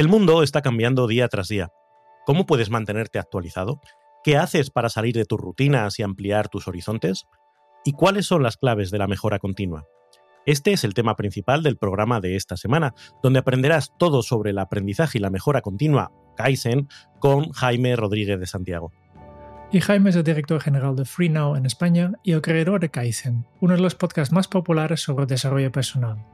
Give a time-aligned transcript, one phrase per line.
[0.00, 1.68] El mundo está cambiando día tras día.
[2.24, 3.82] ¿Cómo puedes mantenerte actualizado?
[4.24, 7.26] ¿Qué haces para salir de tus rutinas y ampliar tus horizontes?
[7.84, 9.84] ¿Y cuáles son las claves de la mejora continua?
[10.46, 14.58] Este es el tema principal del programa de esta semana, donde aprenderás todo sobre el
[14.58, 18.92] aprendizaje y la mejora continua, Kaizen, con Jaime Rodríguez de Santiago.
[19.70, 23.44] Y Jaime es el director general de FreeNow en España y el creador de Kaizen,
[23.60, 26.24] uno de los podcasts más populares sobre desarrollo personal.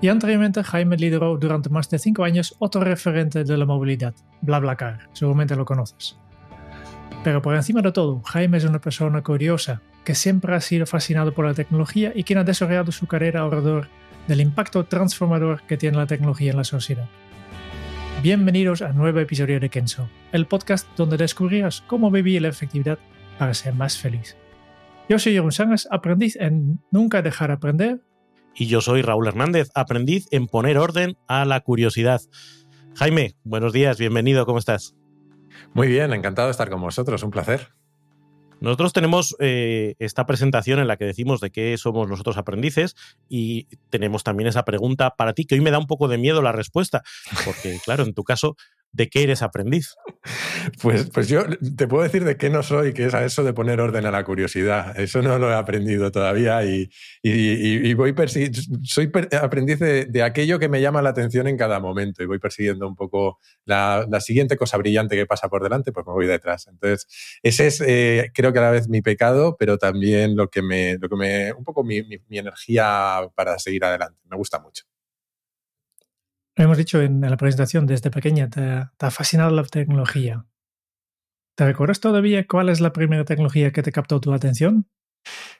[0.00, 5.08] Y anteriormente Jaime lideró durante más de cinco años otro referente de la movilidad, BlaBlaCar,
[5.12, 6.18] seguramente lo conoces.
[7.24, 11.32] Pero por encima de todo, Jaime es una persona curiosa que siempre ha sido fascinado
[11.32, 13.88] por la tecnología y quien ha desarrollado su carrera alrededor
[14.28, 17.08] del impacto transformador que tiene la tecnología en la sociedad.
[18.22, 22.98] Bienvenidos a un nuevo episodio de Kenzo, el podcast donde descubrirás cómo vivir la efectividad
[23.38, 24.36] para ser más feliz.
[25.08, 28.00] Yo soy Jeroen Sánchez, aprendiz en Nunca dejar aprender.
[28.58, 32.22] Y yo soy Raúl Hernández, aprendiz en poner orden a la curiosidad.
[32.94, 34.94] Jaime, buenos días, bienvenido, ¿cómo estás?
[35.74, 37.68] Muy bien, encantado de estar con vosotros, un placer.
[38.60, 42.96] Nosotros tenemos eh, esta presentación en la que decimos de qué somos nosotros aprendices
[43.28, 46.40] y tenemos también esa pregunta para ti, que hoy me da un poco de miedo
[46.40, 47.02] la respuesta,
[47.44, 48.56] porque claro, en tu caso
[48.96, 49.94] ¿De qué eres aprendiz?
[50.82, 51.44] Pues, pues yo
[51.76, 54.10] te puedo decir de qué no soy, que es a eso de poner orden a
[54.10, 54.98] la curiosidad.
[54.98, 56.88] Eso no lo he aprendido todavía y,
[57.22, 58.14] y, voy
[58.82, 62.88] soy aprendiz de, aquello que me llama la atención en cada momento y voy persiguiendo
[62.88, 66.66] un poco la, siguiente cosa brillante que pasa por delante, pues me voy detrás.
[66.66, 67.06] Entonces,
[67.42, 70.96] ese es, eh, creo que a la vez mi pecado, pero también lo que me,
[70.98, 74.18] lo que me un poco mi energía para seguir adelante.
[74.28, 74.84] Me gusta mucho.
[76.56, 80.46] Lo hemos dicho en la presentación, desde pequeña te, ha fascinado la tecnología.
[81.54, 84.88] ¿Te recuerdas todavía cuál es la primera tecnología que te captó tu atención?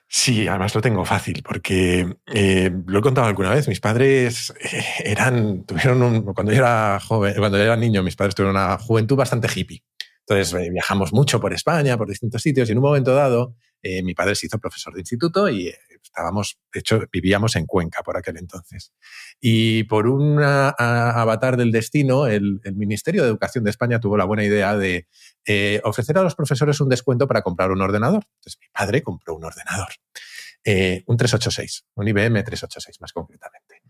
[0.07, 3.67] Sí, además lo tengo fácil porque eh, lo he contado alguna vez.
[3.67, 8.15] Mis padres eh, eran, tuvieron un, cuando yo era joven, cuando yo era niño, mis
[8.15, 9.83] padres tuvieron una juventud bastante hippie.
[10.21, 13.55] Entonces eh, viajamos mucho por España, por distintos sitios y en un momento dado
[14.03, 15.73] mi padre se hizo profesor de instituto y
[16.17, 18.91] estábamos, de hecho, vivíamos en Cuenca por aquel entonces.
[19.39, 24.43] Y por un avatar del destino, el, Ministerio de Educación de España tuvo la buena
[24.43, 25.07] idea de
[25.45, 28.23] eh, ofrecer a los profesores un descuento para comprar un ordenador.
[28.37, 29.89] Entonces mi padre compró un ordenador.
[30.63, 33.81] Eh, un 386, un IBM 386 más concretamente.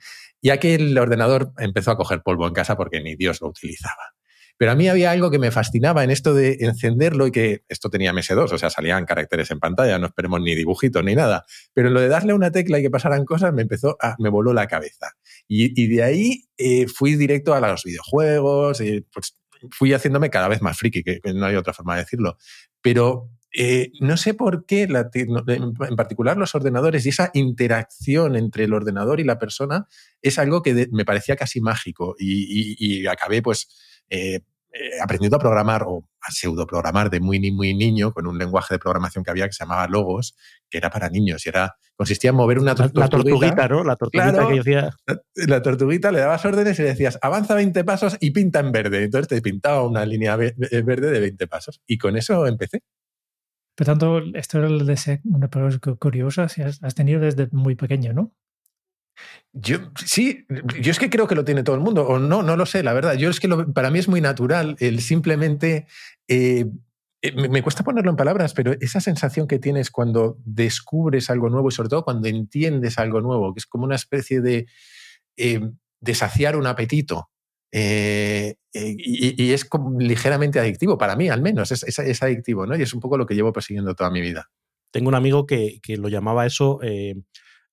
[0.42, 4.17] Y aquel ordenador empezó a coger polvo en casa porque ni Dios lo utilizaba.
[4.58, 7.90] Pero a mí había algo que me fascinaba en esto de encenderlo y que esto
[7.90, 11.46] tenía MS2, o sea, salían caracteres en pantalla, no esperemos ni dibujitos ni nada.
[11.74, 14.30] Pero en lo de darle una tecla y que pasaran cosas me empezó a, me
[14.30, 15.14] voló la cabeza.
[15.48, 19.38] Y, de ahí eh, fui directo a los videojuegos, y pues
[19.72, 22.38] fui haciéndome cada vez más friki, que, no hay otra forma de decirlo.
[22.82, 28.74] Pero eh, no sé por qué, en particular los ordenadores y esa interacción entre el
[28.74, 29.88] ordenador y la persona
[30.22, 33.68] es algo que me parecía casi mágico y, y acabé pues
[34.10, 34.42] eh,
[34.80, 38.76] eh, aprendiendo a programar o a pseudo programar de muy, muy niño con un lenguaje
[38.76, 40.36] de programación que había que se llamaba Logos,
[40.70, 43.00] que era para niños y era consistía en mover una tortuguita.
[43.00, 43.84] La tortuguita, ¿no?
[43.84, 44.90] La tortuguita que decía.
[45.36, 49.04] La, tortuguita le dabas órdenes y le decías avanza 20 pasos y pinta en verde.
[49.06, 51.82] Entonces te pintaba una línea verde de 20 pasos.
[51.88, 52.84] Y con eso empecé.
[53.78, 54.70] Por tanto, esto era
[55.24, 58.34] una pregunta curiosa, si has tenido desde muy pequeño, ¿no?
[59.54, 60.48] Yo sí,
[60.82, 62.82] yo es que creo que lo tiene todo el mundo, o no, no lo sé,
[62.82, 63.14] la verdad.
[63.14, 65.86] Yo es que para mí es muy natural el simplemente.
[66.28, 66.66] Eh,
[67.22, 71.70] eh, me, cuesta ponerlo en palabras, pero esa sensación que tienes cuando descubres algo nuevo
[71.70, 74.66] y sobre todo cuando entiendes algo nuevo, que es como una especie de,
[75.36, 75.62] eh,
[76.00, 77.30] de saciar un apetito.
[77.72, 79.68] Y, es
[80.00, 82.78] ligeramente adictivo, para mí al menos, es, es, adictivo, ¿no?
[82.78, 84.50] Y es un poco lo que llevo persiguiendo toda mi vida.
[84.92, 86.80] Tengo un amigo que, que lo llamaba eso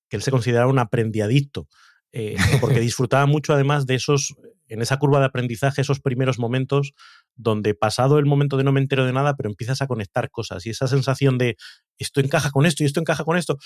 [0.08, 1.68] que él se consideraba un aprendiadicto,
[2.12, 4.36] eh, porque disfrutaba mucho además de esos,
[4.68, 6.92] en esa curva de aprendizaje, esos primeros momentos
[7.34, 10.66] donde pasado el momento de no me entero de nada, pero empiezas a conectar cosas
[10.66, 11.56] y esa sensación de
[11.98, 13.58] esto encaja con esto y esto encaja con esto,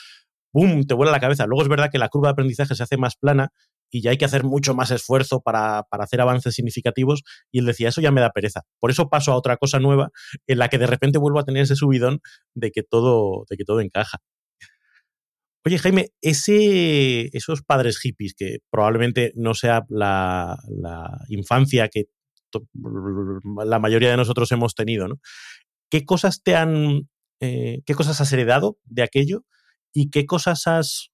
[0.50, 1.46] ¡pum!, te vuela la cabeza.
[1.46, 3.52] Luego es verdad que la curva de aprendizaje se hace más plana
[3.90, 7.23] y ya hay que hacer mucho más esfuerzo para, para, hacer avances significativos.
[7.50, 8.62] Y él decía, eso ya me da pereza.
[8.81, 10.11] Por eso paso a otra cosa nueva
[10.46, 12.20] en la que de repente vuelvo a tener ese subidón
[12.55, 14.19] de que todo, de que todo encaja.
[15.64, 22.05] Oye, Jaime, ese, esos padres hippies, que probablemente no sea la, la infancia que
[23.64, 25.17] la mayoría de nosotros hemos tenido, ¿no?
[25.90, 27.08] ¿Qué cosas te han,
[27.40, 29.44] eh, qué cosas has heredado de aquello
[29.93, 31.11] y qué cosas has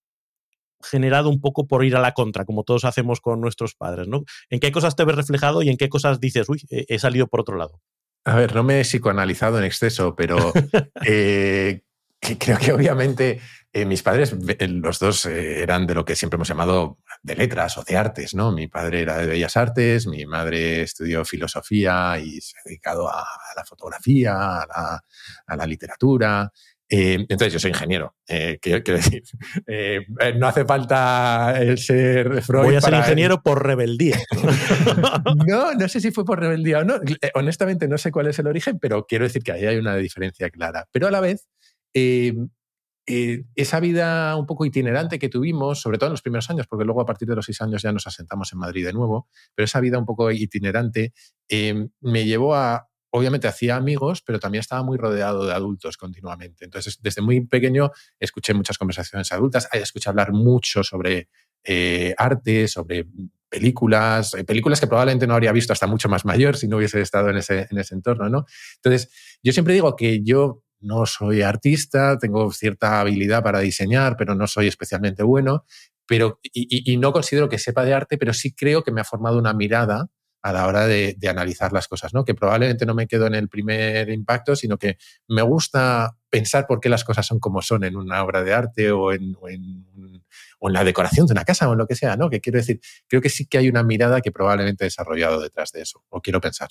[0.84, 4.24] generado un poco por ir a la contra, como todos hacemos con nuestros padres, ¿no?
[4.50, 7.40] ¿En qué cosas te ves reflejado y en qué cosas dices, uy, he salido por
[7.40, 7.80] otro lado?
[8.24, 10.36] A ver, no me he psicoanalizado en exceso, pero
[11.06, 11.82] eh,
[12.20, 13.40] creo que obviamente
[13.70, 17.76] eh, mis padres, los dos eh, eran de lo que siempre hemos llamado de letras
[17.76, 18.50] o de artes, ¿no?
[18.52, 23.26] Mi padre era de Bellas Artes, mi madre estudió filosofía y se ha dedicado a,
[23.56, 25.00] la fotografía, a
[25.56, 26.50] la, literatura.
[26.88, 28.14] Eh, entonces, yo soy ingeniero.
[28.26, 29.22] quiero, decir,
[30.36, 32.64] no hace falta el ser Freud.
[32.64, 34.18] Voy a ser ingeniero por rebeldía.
[35.46, 37.00] no, no sé si fue por rebeldía o no.
[37.34, 40.50] Honestamente, no sé cuál es el origen, pero quiero decir que ahí hay una diferencia
[40.50, 40.86] clara.
[40.92, 41.48] Pero a la vez,
[43.06, 46.86] eh, esa vida un poco itinerante que tuvimos, sobre todo en los primeros años, porque
[46.86, 49.64] luego a partir de los seis años ya nos asentamos en Madrid de nuevo, pero
[49.64, 51.12] esa vida un poco itinerante
[51.48, 56.64] em, me llevó a, obviamente hacía amigos, pero también estaba muy rodeado de adultos continuamente.
[56.64, 61.28] Entonces, desde muy pequeño escuché muchas conversaciones adultas, escuché hablar mucho sobre
[61.62, 63.06] eh, arte, sobre
[63.48, 67.00] películas, eh, películas que probablemente no habría visto hasta mucho más mayor si no hubiese
[67.00, 68.46] estado en ese, en ese entorno, ¿no?
[68.82, 74.34] Entonces, yo siempre digo que yo no soy artista, tengo cierta habilidad para diseñar, pero
[74.34, 75.64] no soy especialmente bueno,
[76.06, 79.38] pero, y, no considero que sepa de arte, pero sí creo que me ha formado
[79.38, 80.08] una mirada
[80.44, 82.22] a la hora de, analizar las cosas, ¿no?
[82.22, 86.80] Que probablemente no me quedo en el primer impacto, sino que me gusta pensar por
[86.80, 89.82] qué las cosas son como son en una obra de arte o en, o en,
[90.60, 92.28] la decoración de una casa o en lo que sea, ¿no?
[92.28, 95.72] Que quiero decir, creo que sí que hay una mirada que probablemente he desarrollado detrás
[95.72, 96.68] de eso, o quiero pensar.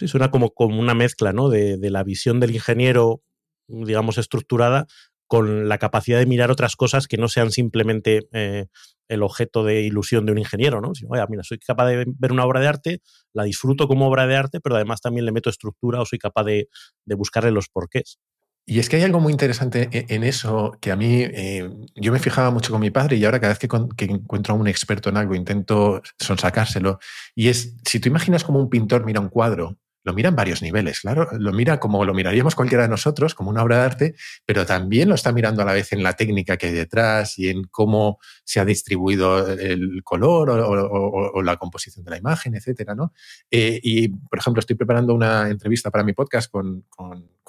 [0.00, 1.50] Sí, suena como, una mezcla, ¿no?
[1.50, 3.22] De, de, la visión del ingeniero
[3.68, 4.86] digamos, estructurada
[5.28, 8.66] con la capacidad de mirar otras cosas que no sean simplemente eh,
[9.08, 10.92] el objeto de ilusión de un ingeniero, ¿no?
[11.08, 13.02] Oye, mira, soy capaz de ver una obra de arte,
[13.32, 16.44] la disfruto como obra de arte, pero además también le meto estructura o soy capaz
[16.44, 16.68] de,
[17.06, 18.18] buscarle los porqués.
[18.66, 22.12] Y es que hay algo muy interesante e-, en eso que a mí, eh, yo
[22.12, 24.68] me fijaba mucho con mi padre y ahora cada vez que, que, encuentro a un
[24.68, 26.98] experto en algo intento sonsacárselo.
[27.34, 29.78] Y es, si tú imaginas como un pintor mira un cuadro
[30.08, 31.28] lo mira en varios niveles, claro.
[31.32, 34.14] Lo mira como lo miraríamos cualquiera de nosotros, como una obra de arte,
[34.46, 37.50] pero también lo está mirando a la vez en la técnica que hay detrás y
[37.50, 43.12] en cómo se ha distribuido el color o, la composición de la imagen, etcétera, ¿no?
[43.50, 46.86] Eh, y, por ejemplo, estoy preparando una entrevista para mi podcast con,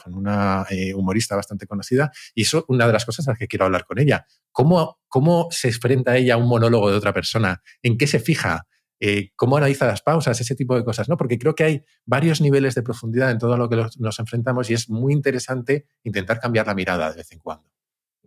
[0.07, 3.47] una eh, humorista bastante conocida y eso es una de las cosas a las que
[3.47, 4.25] quiero hablar con ella.
[4.51, 7.61] ¿Cómo, ¿Cómo se enfrenta ella a un monólogo de otra persona?
[7.81, 8.67] ¿En qué se fija?
[8.99, 11.15] Eh, cómo analiza las pausas, ese tipo de cosas, ¿no?
[11.15, 14.73] Porque creo que hay varios niveles de profundidad en todo lo que nos enfrentamos y
[14.73, 17.69] es muy interesante intentar cambiar la mirada de vez en cuando.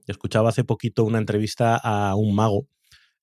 [0.07, 2.69] Escuchaba hace poquito una entrevista a un mago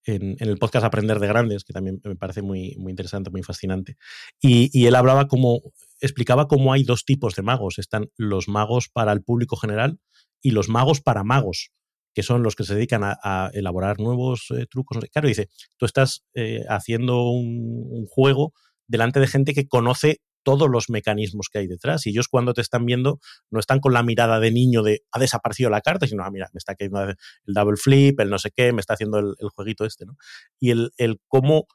[0.06, 3.98] en, el podcast Aprender de Grandes, que también me parece muy, muy interesante, muy fascinante.
[4.40, 5.62] Y, y, él hablaba como,
[6.00, 7.80] explicaba cómo hay dos tipos de magos.
[7.80, 10.00] Están los magos para el público general
[10.42, 11.72] y los magos para magos
[12.14, 14.98] que son los que se dedican a, elaborar nuevos eh, trucos.
[15.12, 18.54] Claro, dice, tú estás eh, haciendo un, juego
[18.88, 22.08] delante de gente que conoce todos los mecanismos que hay detrás.
[22.08, 23.20] Y ellos cuando te están viendo
[23.52, 26.50] no están con la mirada de niño de ha desaparecido la carta, sino, ah, mira,
[26.54, 27.16] me está cayendo el
[27.46, 30.16] double flip, el no sé qué, me está haciendo el, jueguito este, ¿no?
[30.60, 31.68] Y el, el cómo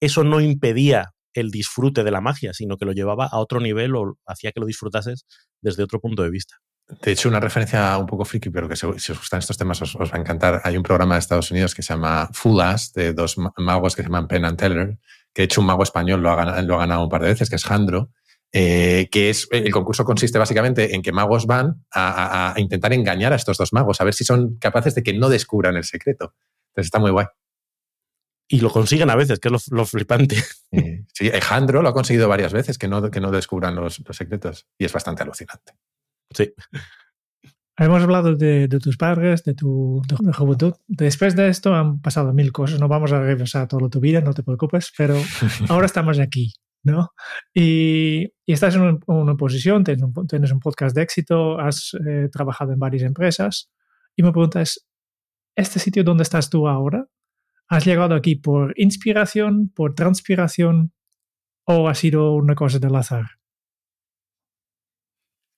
[0.00, 3.94] eso no impedía el disfrute de la magia, sino que lo llevaba a otro nivel
[3.96, 5.24] o hacía que lo disfrutases
[5.62, 6.56] desde otro punto de vista.
[6.88, 9.94] De hecho, una referencia un poco friki, pero que si os gustan estos temas os,
[9.94, 10.62] va a encantar.
[10.64, 14.08] Hay un programa de Estados Unidos que se llama Fulas, de dos magos que se
[14.08, 14.98] llaman Penn and Teller,
[15.34, 17.28] que de hecho un mago español lo ha, ganado, lo ha ganado un par de
[17.28, 18.10] veces, que es Jandro,
[18.52, 23.36] eh, que es el concurso consiste básicamente en que magos van a, intentar engañar a
[23.36, 26.34] estos dos magos, a ver si son capaces de que no descubran el secreto.
[26.70, 27.26] Entonces está muy guay.
[28.50, 30.42] Y lo consiguen a veces, que es lo, flipante.
[31.12, 34.66] Sí, Jandro lo ha conseguido varias veces, que no, que no descubran los, los secretos.
[34.78, 35.74] Y es bastante alucinante.
[36.30, 36.52] Sí.
[37.80, 40.02] Hemos hablado de, tus padres, de tu
[40.34, 40.74] juventud.
[40.88, 42.80] Después de esto han pasado mil cosas.
[42.80, 45.14] No vamos a regresar toda tu vida, no te preocupes, pero
[45.68, 47.10] ahora estamos aquí, ¿no?
[47.54, 52.72] Y, estás en una posición, tienes un, tienes un, podcast de éxito, has eh, trabajado
[52.72, 53.70] en varias empresas.
[54.16, 54.84] Y me preguntas,
[55.54, 57.06] ¿este sitio donde estás tú ahora?
[57.68, 60.92] ¿Has llegado aquí por inspiración, por transpiración
[61.64, 63.37] o ha sido una cosa del azar?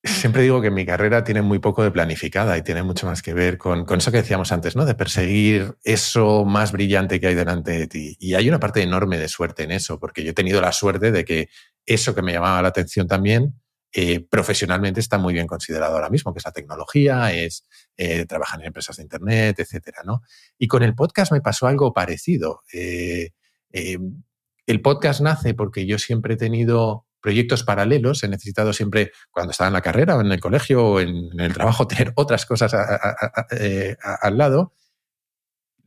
[0.03, 3.35] Siempre digo que mi carrera tiene muy poco de planificada y tiene mucho más que
[3.35, 4.85] ver con, con, eso que decíamos antes, ¿no?
[4.85, 8.17] De perseguir eso más brillante que hay delante de ti.
[8.19, 11.13] Y hay una parte enorme de suerte en eso, porque yo he tenido la suerte
[11.13, 11.49] de que
[11.87, 13.61] eso que me llamaba la atención también,
[13.93, 17.67] eh, profesionalmente está muy bien considerado ahora mismo, que es la tecnología, es
[17.97, 20.23] eh, trabajar en empresas de Internet, etcétera, ¿no?
[20.59, 22.63] Y con el podcast me pasó algo parecido.
[22.73, 23.33] Eh,
[23.73, 29.69] el podcast nace porque yo siempre he tenido proyectos paralelos, he necesitado siempre, cuando estaba
[29.69, 34.39] en la carrera o en el colegio o en, el trabajo, tener otras cosas al
[34.39, 34.73] lado,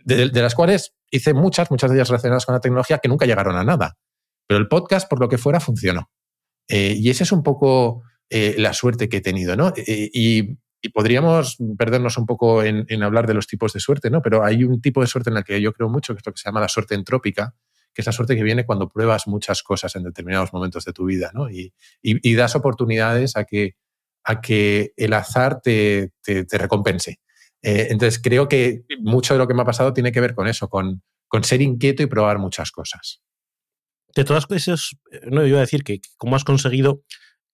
[0.06, 3.56] de, las cuales hice muchas, muchas de ellas relacionadas con la tecnología que nunca llegaron
[3.56, 3.98] a nada.
[4.48, 6.10] Pero el podcast, por lo que fuera, funcionó.
[6.68, 9.74] Eh, y esa es un poco eh, la suerte que he tenido, ¿no?
[9.76, 10.58] Eh, y,
[10.94, 14.22] podríamos perdernos un poco en, en, hablar de los tipos de suerte, ¿no?
[14.22, 16.34] Pero hay un tipo de suerte en el que yo creo mucho, que es lo
[16.34, 17.56] que se llama la suerte entrópica,
[17.94, 21.06] que es la suerte que viene cuando pruebas muchas cosas en determinados momentos de tu
[21.06, 21.50] vida, ¿no?
[21.50, 21.74] Y,
[22.36, 23.76] das oportunidades a que,
[24.24, 26.12] a que el azar te,
[26.52, 27.20] recompense.
[27.62, 30.48] Eh, entonces, creo que mucho de lo que me ha pasado tiene que ver con
[30.48, 33.22] eso, con, con ser inquieto y probar muchas cosas.
[34.16, 34.92] De todas cosas,
[35.30, 37.04] no iba a decir que cómo has conseguido,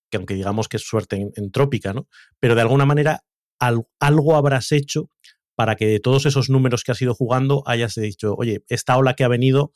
[0.10, 2.08] que aunque digamos que es suerte entrópica, ¿no?
[2.40, 3.24] Pero de alguna manera
[3.60, 5.10] algo habrás hecho
[5.56, 9.14] para que de todos esos números que has ido jugando hayas dicho, oye, esta ola
[9.14, 9.74] que ha venido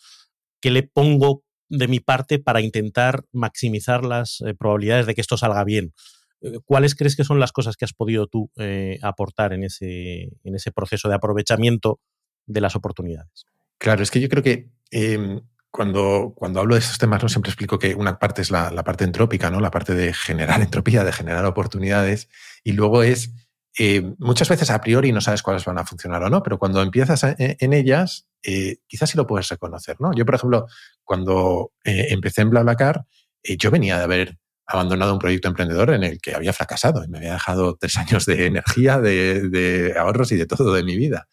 [0.63, 5.35] ¿qué le pongo de mi parte para intentar maximizar las eh, probabilidades de que esto
[5.35, 5.93] salga bien?
[6.39, 10.29] Eh, ¿Cuáles crees que son las cosas que has podido tú eh, aportar en ese,
[10.41, 11.99] en ese proceso de aprovechamiento
[12.45, 13.45] de las oportunidades?
[13.77, 17.27] Claro, es que yo creo que em, cuando, cuando hablo de estos temas, ¿no?
[17.27, 19.59] siempre explico que una parte es la, parte entrópica, ¿no?
[19.59, 22.29] la parte de generar entropía, de generar oportunidades,
[22.63, 23.33] y luego es
[23.77, 26.81] eh, muchas veces a priori no sabes cuáles van a funcionar o no, pero cuando
[26.81, 30.13] empiezas en ellas, eh, quizás sí lo puedes reconocer, ¿no?
[30.13, 30.67] Yo, por ejemplo,
[31.03, 33.05] cuando eh, empecé en BlaBlaCar,
[33.43, 34.37] yo venía de haber
[34.67, 38.25] abandonado un proyecto emprendedor en el que había fracasado y me había dejado tres años
[38.25, 41.27] de energía, de, ahorros y de todo de mi vida.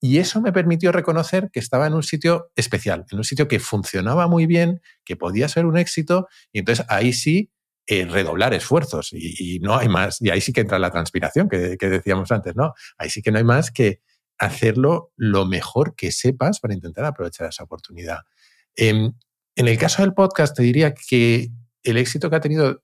[0.00, 3.58] y eso me permitió reconocer que estaba en un sitio especial, en un sitio que
[3.58, 7.50] funcionaba muy bien, que podía ser un éxito, y entonces ahí sí
[7.86, 10.20] redoblar esfuerzos y, no hay más.
[10.20, 12.74] Y ahí sí que entra la transpiración que, decíamos antes, ¿no?
[12.98, 14.00] Ahí sí que no hay más que
[14.38, 18.20] hacerlo lo mejor que sepas para intentar aprovechar esa oportunidad.
[18.76, 19.12] Em,
[19.56, 21.50] en el caso del podcast, te diría que
[21.82, 22.82] el éxito que ha tenido,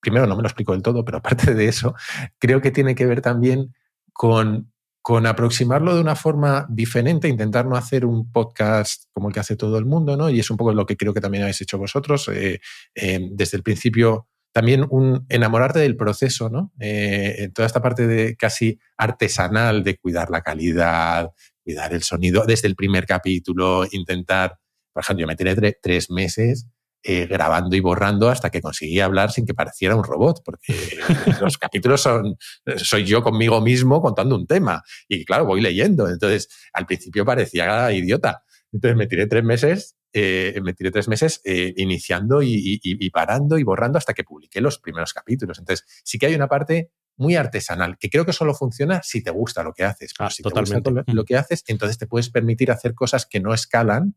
[0.00, 1.94] primero no me lo explico del todo, pero aparte de eso,
[2.38, 3.74] creo que tiene que ver también
[4.12, 4.72] con
[5.08, 9.56] con aproximarlo de una forma diferente, intentar no hacer un podcast como el que hace
[9.56, 10.28] todo el mundo, ¿no?
[10.28, 12.28] Y es un poco lo que creo que también habéis hecho vosotros.
[12.28, 12.60] Eh,
[12.94, 16.74] eh, desde el principio, también un enamorarte del proceso, ¿no?
[16.78, 21.30] Eh, toda esta parte de casi artesanal de cuidar la calidad,
[21.64, 24.58] cuidar el sonido, desde el primer capítulo, intentar,
[24.92, 26.68] por ejemplo, yo me tiré tres meses
[27.04, 30.74] eh, grabando y borrando hasta que conseguí hablar sin que pareciera un robot, porque
[31.40, 32.36] los capítulos son,
[32.76, 37.92] soy yo conmigo mismo contando un tema y claro, voy leyendo, entonces al principio parecía
[37.92, 38.42] idiota.
[38.72, 43.62] Entonces me tiré tres meses, eh, me tiré tres meses eh, iniciando y, parando y
[43.62, 45.58] borrando hasta que publiqué los primeros capítulos.
[45.58, 49.30] Entonces sí que hay una parte muy artesanal, que creo que solo funciona si te
[49.30, 50.14] gusta lo que haces.
[50.18, 50.82] Ah, si totalmente.
[50.82, 54.16] te gusta lo que haces, entonces te puedes permitir hacer cosas que no escalan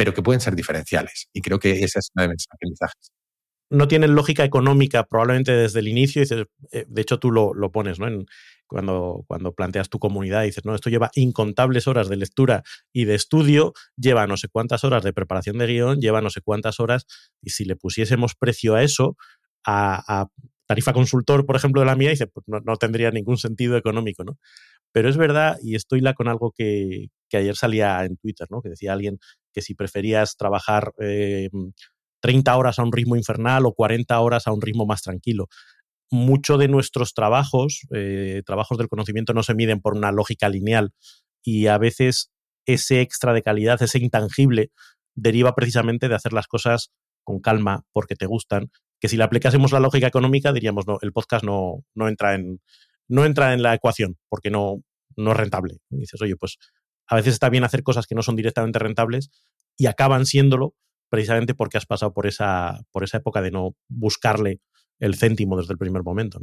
[0.00, 1.28] pero que pueden ser diferenciales.
[1.34, 3.12] Y creo que esa es una de mis aprendizajes.
[3.68, 6.22] No tienen lógica económica probablemente desde el inicio.
[6.22, 8.06] Eh, de hecho, tú lo, pones ¿no?
[8.66, 10.44] cuando, cuando planteas tu comunidad.
[10.44, 12.62] Dices, no, esto lleva incontables horas de lectura
[12.94, 16.40] y de estudio, lleva no sé cuántas horas de preparación de guion, lleva no sé
[16.40, 17.04] cuántas horas.
[17.42, 19.18] Y si le pusiésemos precio a eso,
[19.66, 20.28] a,
[20.64, 24.24] tarifa consultor, por ejemplo, de la mía, dice, pues no, no, tendría ningún sentido económico,
[24.24, 24.38] ¿no?
[24.92, 28.60] Pero es verdad, y estoy la con algo que, que ayer salía en Twitter, ¿no?
[28.60, 29.18] Que decía alguien
[29.52, 34.52] que si preferías trabajar 30 eh, horas a un ritmo infernal o 40 horas a
[34.52, 35.48] un ritmo más tranquilo.
[36.10, 40.92] Mucho de nuestros trabajos, eh, trabajos del conocimiento, no se miden por una lógica lineal
[41.42, 42.30] y a veces
[42.66, 44.70] ese extra de calidad, ese intangible,
[45.14, 46.90] deriva precisamente de hacer las cosas
[47.22, 48.70] con calma porque te gustan,
[49.00, 52.60] que si le aplicásemos la lógica económica diríamos, no, el podcast no, no, entra, en,
[53.10, 54.82] no entra en la ecuación porque no,
[55.16, 55.78] no es rentable.
[55.90, 56.58] Dices, oye, pues
[57.06, 59.30] a veces está bien hacer cosas que no son directamente rentables
[59.76, 60.74] y acaban siéndolo
[61.10, 64.60] precisamente porque has pasado por esa, por esa época de no buscarle
[65.00, 66.40] el céntimo desde el primer momento.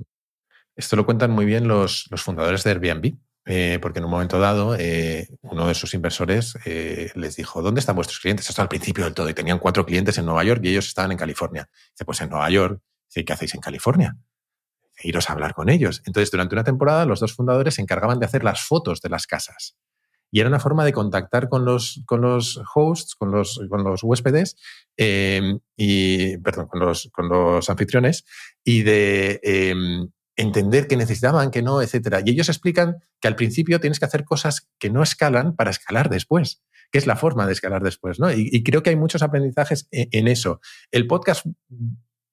[0.75, 4.75] Esto lo cuentan muy bien los, fundadores de Airbnb, eh, porque en un momento dado
[4.77, 8.49] eh, uno de sus inversores eh, les dijo, ¿dónde están vuestros clientes?
[8.49, 11.13] Esto al principio del todo, y tenían cuatro clientes en Nueva York y ellos estaban
[11.13, 11.69] en California.
[11.91, 12.81] Dice, pues en Nueva York.
[13.07, 14.17] Dice, ¿qué hacéis en California?
[15.03, 16.01] Iros a hablar con ellos.
[16.05, 19.27] Entonces, durante una temporada, los dos fundadores se encargaban de hacer las fotos de las
[19.27, 19.75] casas
[20.31, 24.03] y era una forma de contactar con los, con los hosts, con los, con los
[24.03, 24.57] huéspedes,
[24.97, 28.25] em, y, perdón, con los, con los anfitriones,
[28.63, 32.21] y de em, entender qué necesitaban, qué no, etcétera.
[32.25, 36.09] Y ellos explican que al principio tienes que hacer cosas que no escalan para escalar
[36.09, 36.61] después,
[36.91, 38.31] que es la forma de escalar después, ¿no?
[38.31, 40.59] Y, creo que hay muchos aprendizajes en, en, eso.
[40.91, 41.45] El podcast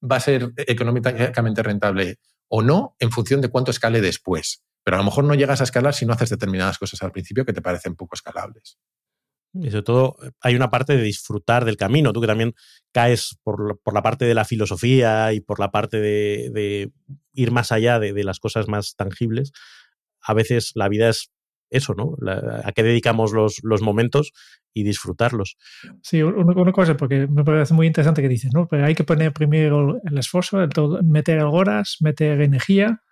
[0.02, 4.64] va a ser económicamente rentable o no en función de cuánto escale después.
[4.84, 7.44] Pero a lo mejor no llegas a escalar si no haces determinadas cosas al principio
[7.44, 8.78] que te parecen poco escalables.
[9.54, 12.54] Y sobre todo hay una parte de disfrutar del camino, tú que también
[12.92, 16.90] caes por, la parte de la filosofía y por la parte de,
[17.32, 19.52] ir más allá de, las cosas más tangibles.
[20.20, 21.30] A veces la vida es
[21.71, 22.16] eso, ¿no?
[22.64, 24.33] a qué dedicamos los, momentos
[24.73, 25.56] y disfrutarlos.
[26.02, 28.66] Sí, una, cosa, porque me parece muy interesante que dices, ¿no?
[28.68, 30.59] Pero hay que poner primero el esfuerzo,
[31.02, 33.02] meter horas, meter energía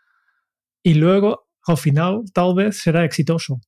[0.83, 3.61] y luego al final tal vez será exitoso.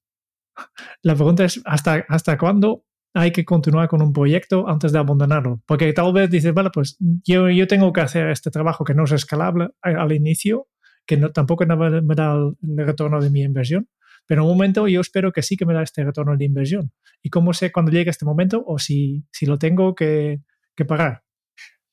[1.03, 5.61] La pregunta es, ¿hasta, hasta cuándo hay que continuar con un proyecto antes de abandonarlo?
[5.67, 9.05] Porque tal vez dices, vale, pues yo, yo tengo que hacer este trabajo que no
[9.05, 10.69] es escalable al inicio,
[11.07, 13.89] que no, tampoco me da el, retorno de mi inversión,
[14.27, 16.93] pero en un momento yo espero que sí que me da este retorno de inversión.
[17.23, 20.41] ¿Y cómo sé cuando llegue este momento o si, si lo tengo que,
[20.87, 21.23] pagar?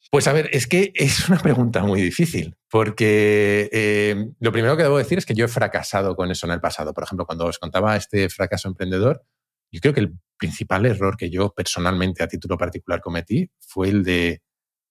[0.09, 4.83] Pues a ver, es que es una pregunta muy difícil, porque eh, lo primero que
[4.83, 6.93] debo decir es que yo he fracasado con eso en el pasado.
[6.93, 9.23] Por ejemplo, cuando os contaba este fracaso emprendedor,
[9.71, 14.03] yo creo que el principal error que yo personalmente a título particular cometí fue el
[14.03, 14.41] de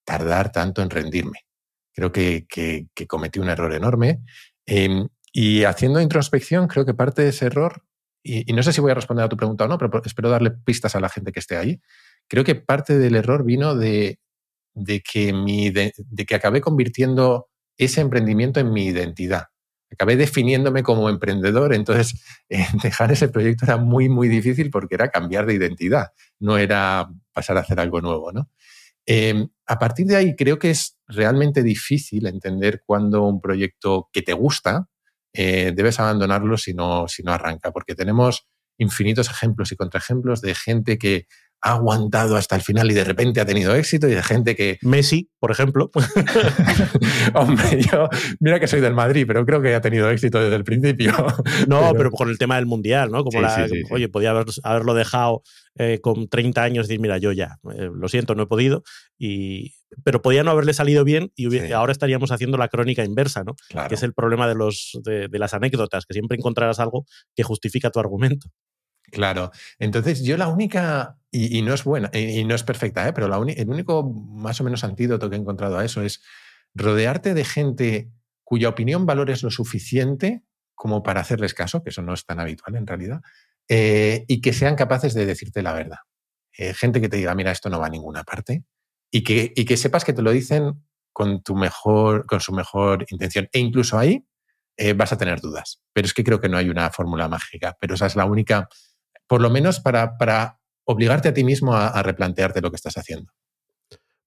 [0.03, 1.39] tardar tanto en rendirme.
[1.93, 2.47] Creo que,
[3.07, 4.21] cometí un error enorme.
[4.65, 7.83] Em, y haciendo introspección, creo que parte de ese error,
[8.23, 10.51] y, no sé si voy a responder a tu pregunta o no, pero espero darle
[10.51, 11.81] pistas a la gente que esté ahí,
[12.27, 14.19] creo que parte del error vino de
[14.73, 15.93] de que, mi, de,
[16.27, 17.47] que acabé convirtiendo
[17.77, 19.47] ese emprendimiento en mi identidad.
[19.91, 22.21] Acabé definiéndome como emprendedor, entonces
[22.83, 26.07] dejar ese proyecto era muy, muy difícil porque era cambiar de identidad,
[26.39, 28.31] no era pasar a hacer algo nuevo.
[28.31, 28.49] ¿no?
[29.05, 34.21] Em, a partir de ahí creo que es realmente difícil entender cuando un proyecto que
[34.21, 34.87] te gusta
[35.33, 38.47] eh, debes abandonarlo si no, si no arranca, porque tenemos
[38.77, 41.27] infinitos ejemplos y contraejemplos de gente que
[41.61, 44.79] ha aguantado hasta el final y de repente ha tenido éxito y de gente que...
[44.81, 45.91] Messi, por ejemplo.
[47.35, 50.63] Hombre, yo, mira que soy del Madrid, pero creo que ha tenido éxito desde el
[50.63, 51.13] principio.
[51.67, 53.23] no, pero, con el tema del Mundial, ¿no?
[53.23, 54.31] Como la, oye, podía
[54.63, 55.43] haberlo dejado
[55.77, 58.83] eh, con 30 años y decir, mira, yo ya, eh, lo siento, no he podido.
[59.19, 63.55] Y, pero podía no haberle salido bien y ahora estaríamos haciendo la crónica inversa, ¿no?
[63.87, 67.91] Que es el problema de, los, de las anécdotas, que siempre encontrarás algo que justifica
[67.91, 68.47] tu argumento.
[69.11, 69.51] Claro.
[69.77, 73.13] Entonces, yo la única, y, no es buena, y, no es perfecta, ¿eh?
[73.13, 76.21] pero la el único más o menos antídoto que he encontrado a eso es
[76.73, 78.09] rodearte de gente
[78.43, 80.43] cuya opinión valores lo suficiente
[80.75, 83.21] como para hacerles caso, que eso no es tan habitual en realidad,
[83.67, 85.99] eh, y que sean capaces de decirte la verdad.
[86.57, 88.63] Eh, gente que te diga, mira, esto no va a ninguna parte,
[89.11, 93.05] y que, y que sepas que te lo dicen con, tu mejor, con su mejor
[93.09, 93.47] intención.
[93.51, 94.25] E incluso ahí
[94.95, 95.81] vas a tener dudas.
[95.93, 98.67] Pero es que creo que no hay una fórmula mágica, pero esa es la única
[99.31, 103.31] por lo menos para, para obligarte a ti mismo a, replantearte lo que estás haciendo.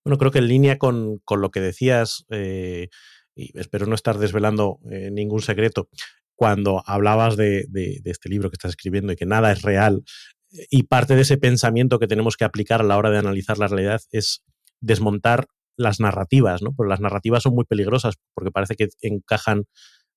[0.02, 2.88] Bueno, creo que en línea con, lo que decías, eh,
[3.34, 5.90] y espero no estar desvelando eh, ningún secreto,
[6.34, 7.68] cuando hablabas de,
[8.02, 10.04] este libro que estás escribiendo y que nada es real,
[10.48, 13.68] y parte de ese pensamiento que tenemos que aplicar a la hora de analizar la
[13.68, 14.42] realidad es
[14.80, 16.72] desmontar las narrativas, ¿no?
[16.74, 19.64] Porque las narrativas son muy peligrosas porque parece que encajan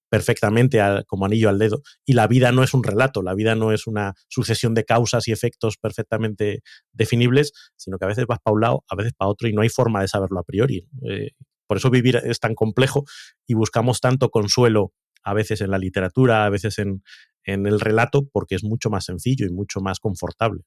[0.10, 1.82] perfectamente como anillo al dedo.
[2.06, 5.28] Y la vida no es un relato, la vida no es una sucesión de causas
[5.28, 9.30] y efectos perfectamente definibles, sino que a veces vas para un lado, a veces para
[9.30, 10.88] otro y no hay forma de saberlo a priori.
[11.10, 11.32] Eh,
[11.68, 13.04] por eso vivir es tan complejo
[13.46, 14.94] y buscamos tanto consuelo
[15.24, 17.02] a veces en la literatura, a veces en,
[17.44, 20.64] el relato, porque es mucho más sencillo y mucho más confortable.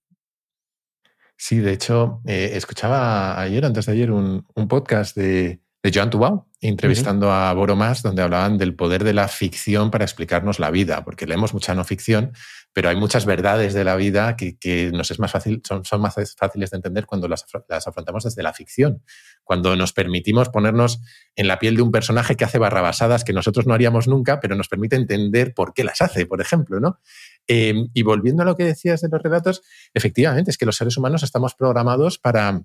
[1.37, 6.11] Sí, de hecho, eh, escuchaba ayer, antes de ayer, un, un podcast de, de Joan
[6.11, 11.05] Tubau, entrevistando a Boromás, donde hablaban del poder de la ficción para explicarnos la vida,
[11.05, 12.33] porque leemos mucha no ficción,
[12.75, 16.17] pero hay muchas verdades de la vida que, nos es más fácil, son, son, más
[16.37, 19.03] fáciles de entender cuando las, las, afrontamos desde la ficción,
[19.43, 21.01] cuando nos permitimos ponernos
[21.35, 24.55] en la piel de un personaje que hace barrabasadas que nosotros no haríamos nunca, pero
[24.57, 27.01] nos permite entender por qué las hace, por ejemplo, ¿no?
[27.49, 29.63] Eh, y volviendo a lo que decías de los relatos,
[29.95, 32.63] efectivamente es que los seres humanos estamos programados para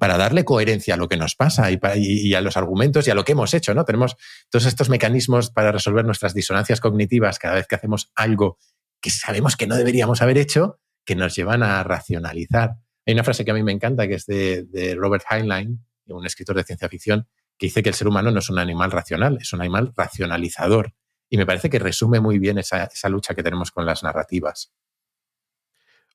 [0.00, 3.24] para darle coherencia a lo que nos pasa y, a los argumentos y a lo
[3.24, 3.84] que hemos hecho, ¿no?
[3.84, 4.16] Tenemos
[4.50, 8.58] todos estos mecanismos para resolver nuestras disonancias cognitivas cada vez que hacemos algo
[9.00, 12.76] que sabemos que no deberíamos haber hecho, que nos llevan a racionalizar.
[13.04, 16.56] Hay una frase que a mí me encanta, que es de, Robert Heinlein, un escritor
[16.56, 19.52] de ciencia ficción, que dice que el ser humano no es un animal racional, es
[19.52, 20.94] un animal racionalizador.
[21.28, 24.72] Y me parece que resume muy bien esa lucha que tenemos con las narrativas.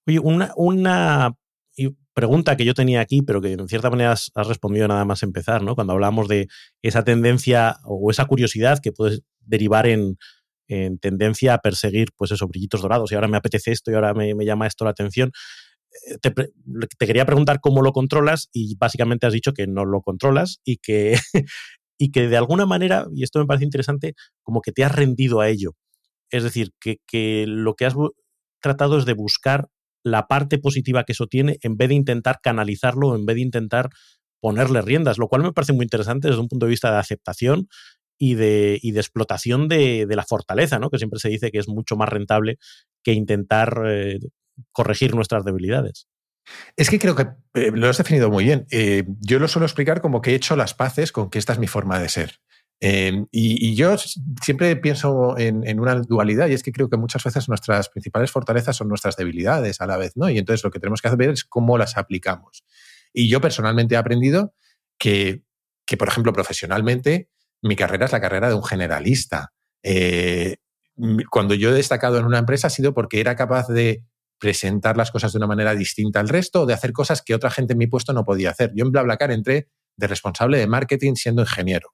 [0.08, 1.38] Oye, una,
[2.20, 5.64] pregunta que yo tenía aquí, pero que en cierta manera has, respondido nada más empezar,
[5.64, 5.74] ¿no?
[5.74, 6.50] Cuando hablamos de
[6.82, 10.18] esa tendencia o esa curiosidad que puede derivar en,
[11.02, 14.36] tendencia a perseguir, pues esos brillitos dorados, y ahora me apetece esto y ahora me,
[14.46, 15.32] llama esto la atención.
[16.08, 20.60] Eh, te, quería preguntar cómo lo controlas y básicamente has dicho que no lo controlas
[20.64, 21.18] y que,
[21.98, 25.40] y que de alguna manera, y esto me parece interesante, como que te has rendido
[25.40, 25.72] a ello.
[26.32, 27.96] Es decir, que lo que has
[28.62, 29.70] tratado es de buscar
[30.04, 33.90] la parte positiva que eso tiene en vez de intentar canalizarlo, en vez de intentar
[34.42, 37.68] ponerle riendas, lo cual me parece muy interesante desde un punto de vista de aceptación
[38.18, 40.90] y de, de explotación de, la fortaleza, ¿no?
[40.90, 42.58] que siempre se dice que es mucho más rentable
[43.04, 44.20] que intentar eh,
[44.72, 46.08] corregir nuestras debilidades.
[46.76, 48.66] Es que creo que eh, lo has definido muy bien.
[48.72, 51.60] Eh, yo lo suelo explicar como que he hecho las paces con que esta es
[51.60, 52.40] mi forma de ser.
[52.82, 53.96] Em, y, yo
[54.42, 58.78] siempre pienso en, una dualidad y es que creo que muchas veces nuestras principales fortalezas
[58.78, 60.30] son nuestras debilidades a la vez, ¿no?
[60.30, 62.64] Y entonces lo que tenemos que hacer es cómo las aplicamos.
[63.14, 64.54] Y yo personalmente he aprendido
[64.98, 65.44] que,
[65.86, 67.30] que por ejemplo, profesionalmente,
[67.62, 69.54] mi carrera es la carrera de un generalista.
[69.84, 70.58] Eh,
[71.30, 74.04] cuando yo he destacado en una empresa ha sido porque era capaz de
[74.40, 77.74] presentar las cosas de una manera distinta al resto de hacer cosas que otra gente
[77.74, 78.72] en mi puesto no podía hacer.
[78.74, 81.94] Yo en BlaBlaCar entré de responsable de marketing siendo ingeniero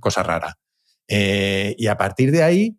[0.00, 0.58] cosa rara.
[1.08, 2.78] Eh, y a partir de ahí,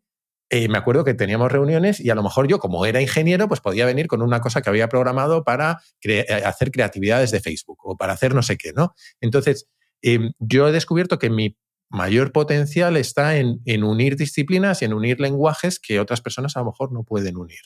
[0.49, 3.59] eh, me acuerdo que teníamos reuniones y a lo mejor yo, como era ingeniero, pues
[3.59, 7.97] podía venir con una cosa que había programado para eh, hacer creatividades de Facebook o
[7.97, 8.93] para hacer no sé qué, ¿no?
[9.19, 9.67] Entonces,
[10.01, 11.57] em, yo he descubierto que mi
[11.89, 16.59] mayor potencial está en, en, unir disciplinas y en unir lenguajes que otras personas a
[16.59, 17.59] lo mejor no pueden unir.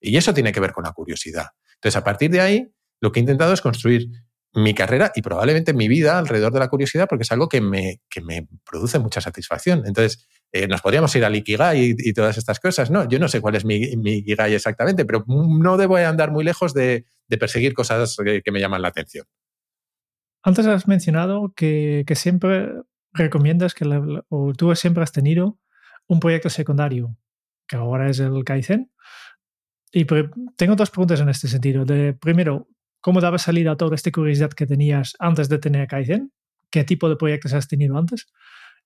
[0.00, 1.46] Y eso tiene que ver con la curiosidad.
[1.74, 2.68] Entonces, a partir de ahí,
[3.00, 4.08] lo que he intentado es construir
[4.56, 8.00] mi carrera y probablemente mi vida alrededor de la curiosidad, porque es algo que me,
[8.08, 9.82] que me produce mucha satisfacción.
[9.86, 12.90] Entonces, eh, nos podríamos ir al Ikigai y, todas estas cosas.
[12.90, 16.42] No, yo no sé cuál es mi, mi Ikigai exactamente, pero no debo andar muy
[16.42, 17.04] lejos de,
[17.38, 19.26] perseguir cosas que, me llaman la atención.
[20.42, 22.72] Antes has mencionado que, siempre
[23.12, 23.84] recomiendas que
[24.30, 25.58] o tú siempre has tenido
[26.06, 27.14] un proyecto secundario,
[27.68, 28.90] que ahora es el Kaizen.
[29.92, 30.06] Y
[30.56, 31.84] tengo dos preguntas en este sentido.
[31.84, 32.68] De, primero,
[33.06, 36.32] ¿Cómo daba salida a toda esta curiosidad que tenías antes de tener Kaizen?
[36.72, 38.26] ¿Qué tipo de proyectos has tenido antes?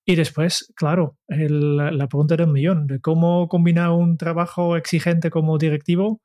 [0.04, 6.20] Y después, claro, la pregunta un millón, de cómo combinar un trabajo exigente como directivo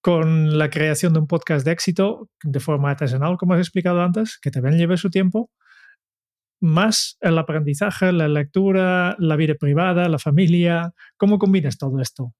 [0.00, 4.38] con la creación de un podcast de éxito de forma artesanal, como has explicado antes,
[4.38, 5.50] que también lleve su tiempo,
[6.60, 10.92] más el aprendizaje, la lectura, la vida privada, la familia.
[11.16, 12.34] ¿Cómo combinas todo esto?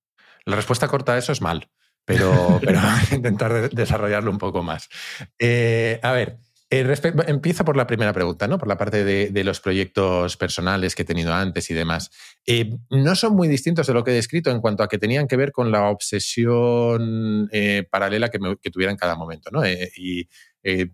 [0.46, 1.68] La respuesta corta a eso es mal
[2.04, 2.80] pero, pero
[3.12, 4.88] intentar desarrollarlo un poco más.
[5.38, 6.38] Eh, a ver,
[6.70, 8.58] eh, empieza por la primera pregunta, ¿no?
[8.58, 12.10] Por la parte de, los proyectos personales que he tenido antes y demás.
[12.46, 15.28] Eh, no son muy distintos de lo que he descrito en cuanto a que tenían
[15.28, 17.48] que ver con la obsesión
[17.90, 19.62] paralela que, que, tuviera en cada momento, ¿no?
[19.66, 20.28] y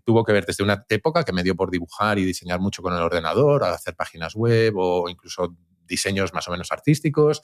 [0.03, 2.93] tuvo que ver desde una época que me dio por dibujar y diseñar mucho con
[2.93, 5.55] el ordenador, a hacer páginas web o incluso
[5.87, 7.41] diseños más o menos artísticos,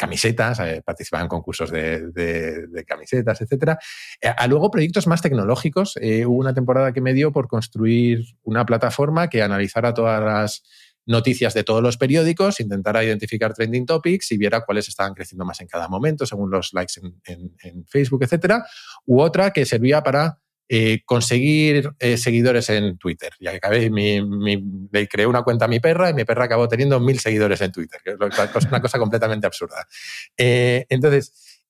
[0.00, 3.76] camisetas, eh, participaba en concursos de, camisetas, etc.
[4.18, 5.98] Eh, a luego proyectos más tecnológicos.
[6.00, 10.62] Eh, hubo una temporada que me dio por construir una plataforma que analizara todas las
[11.04, 15.60] noticias de todos los periódicos, intentara identificar trending topics y viera cuáles estaban creciendo más
[15.60, 16.94] en cada momento, según los likes
[17.26, 18.62] en, en Facebook, etc.
[19.04, 20.38] U otra que servía para
[20.72, 23.32] eh, conseguir eh, seguidores en Twitter.
[23.40, 24.20] Que acabé, mi,
[25.08, 28.00] creé una cuenta a mi perra y mi perra acabó teniendo mil seguidores en Twitter,
[28.04, 29.84] que es una cosa completamente absurda.
[30.36, 31.64] Eh, entonces,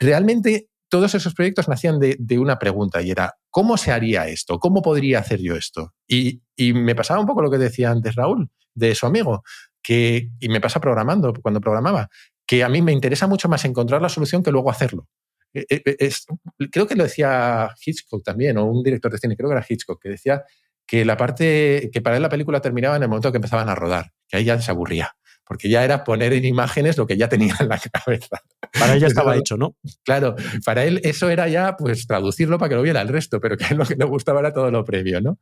[0.00, 4.58] realmente todos esos proyectos nacían de, una pregunta y era, ¿cómo se haría esto?
[4.58, 5.92] ¿Cómo podría hacer yo esto?
[6.08, 9.42] Y, y, me pasaba un poco lo que decía antes Raúl, de su amigo,
[9.82, 12.08] que, y me pasa programando, cuando programaba,
[12.46, 15.08] que a mí me interesa mucho más encontrar la solución que luego hacerlo.
[15.56, 16.26] Eh, eh, es,
[16.70, 20.02] creo que lo decía Hitchcock también, o un director de cine, creo que era Hitchcock,
[20.02, 20.44] que decía
[20.86, 23.74] que la parte, que para él la película terminaba en el momento que empezaban a
[23.74, 25.16] rodar, que ahí ya se aburría,
[25.46, 28.42] porque ya era poner en imágenes lo que ya tenía en la cabeza.
[28.78, 29.76] Para él ya estaba hecho, ¿no?
[30.04, 33.56] Claro, para él eso era ya pues traducirlo para que lo viera el resto, pero
[33.56, 35.38] que a él lo que le gustaba era todo lo previo, ¿no?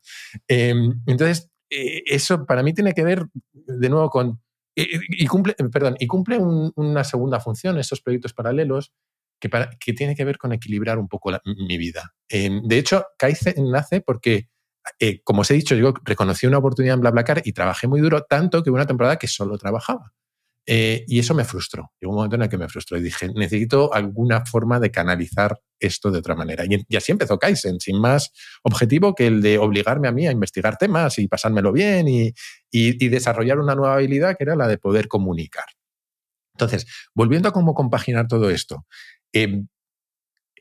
[0.46, 4.40] Em, entonces, eh, eso para mí tiene que ver de nuevo con...
[4.77, 8.92] Y, cumple, perdón, y cumple una segunda función, esos proyectos paralelos,
[9.50, 12.14] que, tiene que ver con equilibrar un poco mi vida.
[12.28, 14.48] de hecho, Kaizen nace porque,
[14.98, 18.22] eh, como os he dicho, yo reconocí una oportunidad en BlaBlaCar y trabajé muy duro,
[18.22, 20.12] tanto que hubo una temporada que solo trabajaba.
[20.66, 21.92] Eh, y eso me frustró.
[22.00, 25.61] Llegó un momento en el que me frustró y dije, necesito alguna forma de canalizar
[25.78, 26.64] esto de otra manera.
[26.66, 30.78] Y, así empezó Kaizen, sin más objetivo que el de obligarme a mí a investigar
[30.78, 32.33] temas y pasármelo bien y,
[33.09, 35.66] desarrollar una nueva habilidad que era la de poder comunicar.
[36.54, 38.87] Entonces, volviendo a cómo compaginar todo esto,
[39.35, 39.66] Em,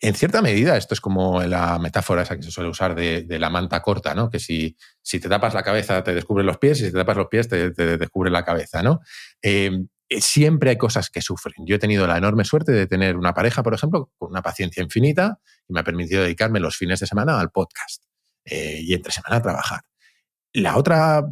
[0.01, 3.81] en cierta medida, esto es como la metáfora que se suele usar de, la manta
[3.81, 4.29] corta, ¿no?
[4.29, 7.15] Que si, si, te tapas la cabeza te descubren los pies y si te tapas
[7.15, 8.99] los pies te, descubre la cabeza, ¿no?
[9.41, 11.65] Em, eh, siempre hay cosas que sufren.
[11.65, 14.83] Yo he tenido la enorme suerte de tener una pareja, por ejemplo, con una paciencia
[14.83, 18.03] infinita y me ha permitido dedicarme los fines de semana al podcast
[18.43, 19.81] eh, y entre semana a trabajar.
[20.51, 21.23] La otra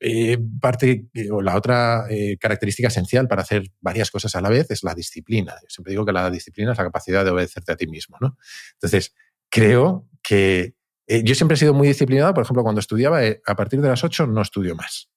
[0.00, 4.70] eh, parte o la otra eh, característica esencial para hacer varias cosas a la vez
[4.70, 5.56] es la disciplina.
[5.62, 8.16] Yo siempre digo que la disciplina es la capacidad de obedecerte a ti mismo.
[8.20, 8.36] ¿no?
[8.74, 9.14] Entonces,
[9.50, 10.74] creo que
[11.08, 12.32] eh, yo siempre he sido muy disciplinado.
[12.32, 15.10] Por ejemplo, cuando estudiaba, a partir de las 8 no estudio más.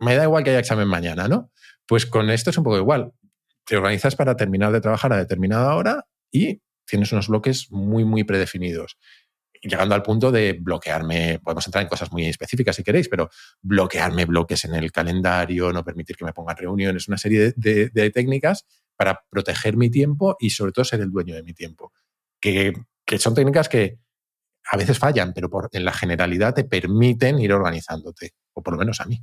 [0.00, 1.52] Me da igual que haya examen mañana, ¿no?
[1.86, 3.12] Pues con esto es un poco igual.
[3.64, 8.24] Te organizas para terminar de trabajar a determinada hora y tienes unos bloques muy, muy
[8.24, 8.98] predefinidos
[9.68, 13.30] llegando al punto de bloquearme, podemos entrar en cosas muy específicas si queréis, pero
[13.62, 18.66] bloquearme bloques en el calendario, no permitir que me pongan reuniones, una serie de, técnicas
[18.96, 21.92] para proteger mi tiempo y sobre todo ser el dueño de mi tiempo.
[22.40, 22.72] Que,
[23.18, 23.98] son técnicas que
[24.70, 28.78] a veces fallan, pero por, en la generalidad te permiten ir organizándote, o por lo
[28.78, 29.22] menos a mí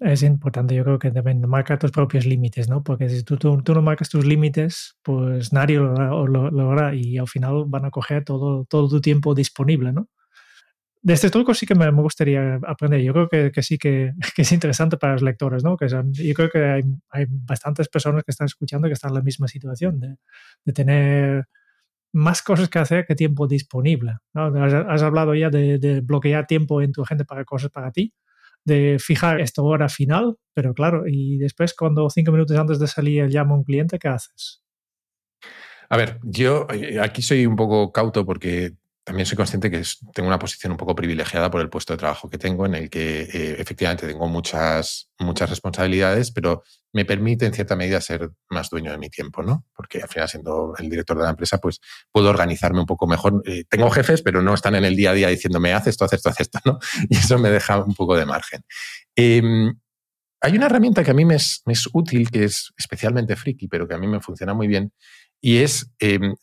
[0.00, 2.82] es importante, yo creo que deben marcar tus propios límites, ¿no?
[2.82, 7.28] Porque si tú, tú, no marcas tus límites, pues nadie lo, lo, hará y al
[7.28, 10.08] final van a coger todo, todo tu tiempo disponible, ¿no?
[11.02, 13.00] De este truco sí que me, gustaría aprender.
[13.00, 15.76] Yo creo que, que sí que, que, es interesante para los lectores, ¿no?
[15.76, 19.14] Que son, yo creo que hay, hay, bastantes personas que están escuchando que están en
[19.14, 20.16] la misma situación, de,
[20.64, 21.46] de tener
[22.12, 24.16] más cosas que hacer que tiempo disponible.
[24.34, 24.46] ¿no?
[24.62, 28.12] Has, has, hablado ya de, de bloquear tiempo en tu agenda para cosas para ti
[28.66, 33.28] de fijar esta hora final, pero claro, y después cuando cinco minutos antes de salir
[33.28, 34.62] llama un cliente, ¿qué haces?
[35.88, 38.72] A ver, yo eh, aquí soy un poco cauto porque
[39.06, 39.80] también soy consciente que
[40.12, 42.90] tengo una posición un poco privilegiada por el puesto de trabajo que tengo, en el
[42.90, 48.68] que eh, efectivamente tengo muchas, muchas responsabilidades, pero me permite en cierta medida ser más
[48.68, 49.64] dueño de mi tiempo, ¿no?
[49.76, 53.44] Porque al final, siendo el director de la empresa, pues puedo organizarme un poco mejor.
[53.46, 56.12] Eh, tengo jefes, pero no están en el día a día diciéndome, haz esto, haz
[56.12, 56.80] esto, haz esto, ¿no?
[57.08, 58.62] Y eso me deja un poco de margen.
[59.14, 59.72] Em,
[60.40, 63.68] hay una herramienta que a mí me es, me es útil, que es especialmente friki,
[63.68, 64.92] pero que a mí me funciona muy bien,
[65.40, 66.34] y es, em,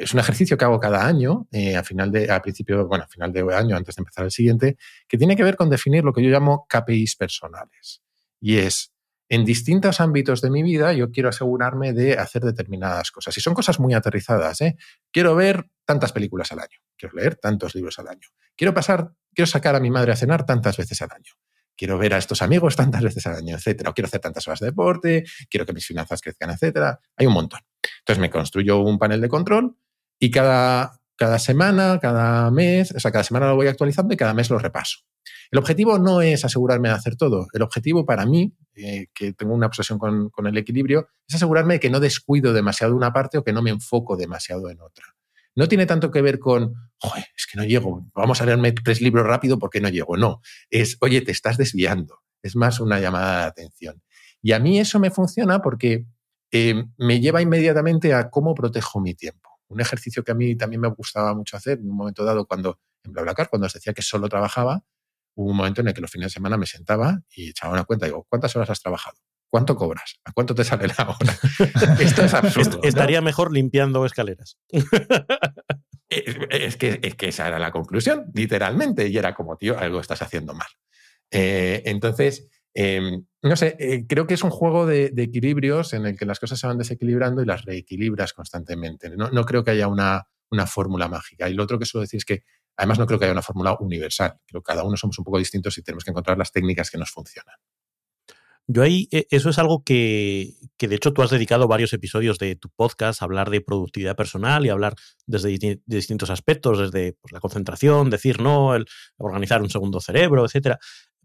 [0.00, 3.08] es un ejercicio que hago cada año, eh, a final de, a principio, bueno, a
[3.08, 6.12] final de año, antes de empezar el siguiente, que tiene que ver con definir lo
[6.12, 8.02] que yo llamo KPIs personales.
[8.40, 8.92] Y es,
[9.28, 13.36] en distintos ámbitos de mi vida, yo quiero asegurarme de hacer determinadas cosas.
[13.36, 14.60] Y son cosas muy aterrizadas.
[14.60, 14.76] ¿eh?
[15.10, 16.78] Quiero ver tantas películas al año.
[16.96, 18.28] Quiero leer tantos libros al año.
[18.56, 21.32] Quiero pasar, quiero sacar a mi madre a cenar tantas veces al año
[21.74, 23.90] quiero ver a estos amigos tantas veces al año, etcétera.
[23.90, 27.00] O quiero hacer tantas horas de deporte, quiero que mis finanzas crezcan, etcétera.
[27.16, 27.60] Hay un montón.
[28.00, 29.76] Entonces me construyo un panel de control
[30.18, 34.34] y cada, cada semana, cada mes, o sea, cada semana lo voy actualizando y cada
[34.34, 35.00] mes lo repaso.
[35.50, 37.46] El objetivo no es asegurarme de hacer todo.
[37.52, 41.80] El objetivo para mí, eh, que tengo una obsesión con, el equilibrio, es asegurarme de
[41.80, 45.04] que no descuido demasiado una parte o que no me enfoco demasiado en otra.
[45.54, 49.02] No tiene tanto que ver con, Joder, es que no llego, vamos a leerme tres
[49.02, 50.16] libros rápido porque no llego.
[50.16, 50.40] No,
[50.70, 52.20] es, oye, te estás desviando.
[52.42, 54.02] Es más una llamada de atención.
[54.40, 56.06] Y a mí eso me funciona porque
[56.52, 59.50] eh, me lleva inmediatamente a cómo protejo mi tiempo.
[59.68, 62.78] Un ejercicio que a mí también me gustaba mucho hacer en un momento dado cuando
[63.02, 64.84] en BlaBlaCar, cuando os decía que solo trabajaba,
[65.34, 67.84] hubo un momento en el que los fines de semana me sentaba y echaba una
[67.84, 68.06] cuenta.
[68.06, 69.16] Digo, ¿cuántas horas has trabajado?
[69.48, 70.20] ¿Cuánto cobras?
[70.24, 71.38] ¿A cuánto te sale la hora?
[72.00, 72.80] Esto es absurdo.
[72.82, 74.58] Estaría mejor limpiando escaleras.
[76.14, 80.20] Es que, es que esa era la conclusión, literalmente, y era como, tío, algo estás
[80.20, 80.68] haciendo mal.
[81.30, 86.16] Eh, entonces, Em, no sé, eh, creo que es un juego de, equilibrios en el
[86.16, 89.10] que las cosas se van desequilibrando y las reequilibras constantemente.
[89.10, 90.26] No, creo que haya una,
[90.66, 91.48] fórmula mágica.
[91.48, 92.44] Y lo otro que suelo decir es que,
[92.76, 94.34] además, no creo que haya una fórmula universal.
[94.46, 96.98] Creo que cada uno somos un poco distintos y tenemos que encontrar las técnicas que
[96.98, 97.56] nos funcionan.
[98.68, 102.54] Yo ahí, eh, eso es algo que, de hecho tú has dedicado varios episodios de
[102.54, 104.94] tu podcast a hablar de productividad personal y hablar
[105.26, 108.86] desde distintos aspectos, desde pues, la concentración, decir no, el
[109.18, 110.78] organizar un segundo cerebro, etcétera.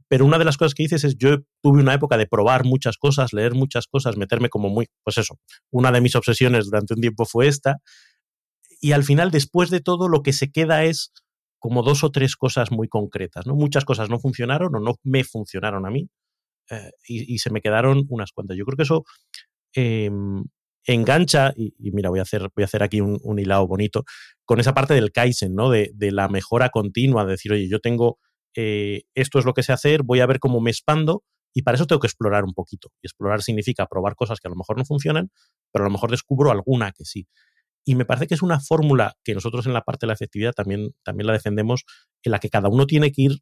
[0.09, 2.97] Pero una de las cosas que dices es, yo tuve una época de probar muchas
[2.97, 5.37] cosas, leer muchas cosas, meterme como muy, pues eso,
[5.71, 7.77] una de mis obsesiones durante un tiempo fue esta.
[8.79, 11.11] Y al final, después de todo, lo que se queda es
[11.59, 13.55] como dos o tres cosas muy concretas, ¿no?
[13.55, 16.07] Muchas cosas no funcionaron o no me funcionaron a mí
[16.69, 18.57] eh, y, se me quedaron unas cuantas.
[18.57, 19.03] Yo creo que eso
[19.73, 20.43] em,
[20.85, 24.05] engancha, y, mira, voy a hacer, voy a hacer aquí un, un, hilado bonito,
[24.45, 25.69] con esa parte del Kaizen, ¿no?
[25.69, 28.19] De, de la mejora continua, de decir, oye, yo tengo
[28.59, 31.75] eh, esto es lo que sé hacer, voy a ver cómo me expando y para
[31.75, 32.89] eso tengo que explorar un poquito.
[33.03, 35.29] Y explorar significa probar cosas que a lo mejor no funcionan,
[35.71, 37.27] pero a lo mejor descubro alguna que sí.
[37.85, 40.53] Y me parece que es una fórmula que nosotros en la parte de la efectividad
[40.53, 41.85] también, también la defendemos,
[42.23, 43.39] en la que cada uno tiene que ir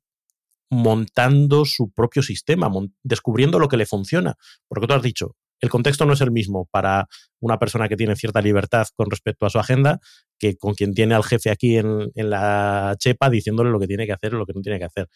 [0.69, 2.69] montando su propio sistema,
[3.01, 4.35] descubriendo lo que le funciona.
[4.67, 7.07] Porque tú has dicho, el contexto no es el mismo para
[7.39, 9.99] una persona que tiene cierta libertad con respecto a su agenda
[10.37, 14.13] que con quien tiene al jefe aquí en, la chepa diciéndole lo que tiene que
[14.13, 15.09] hacer o lo que no tiene que hacer.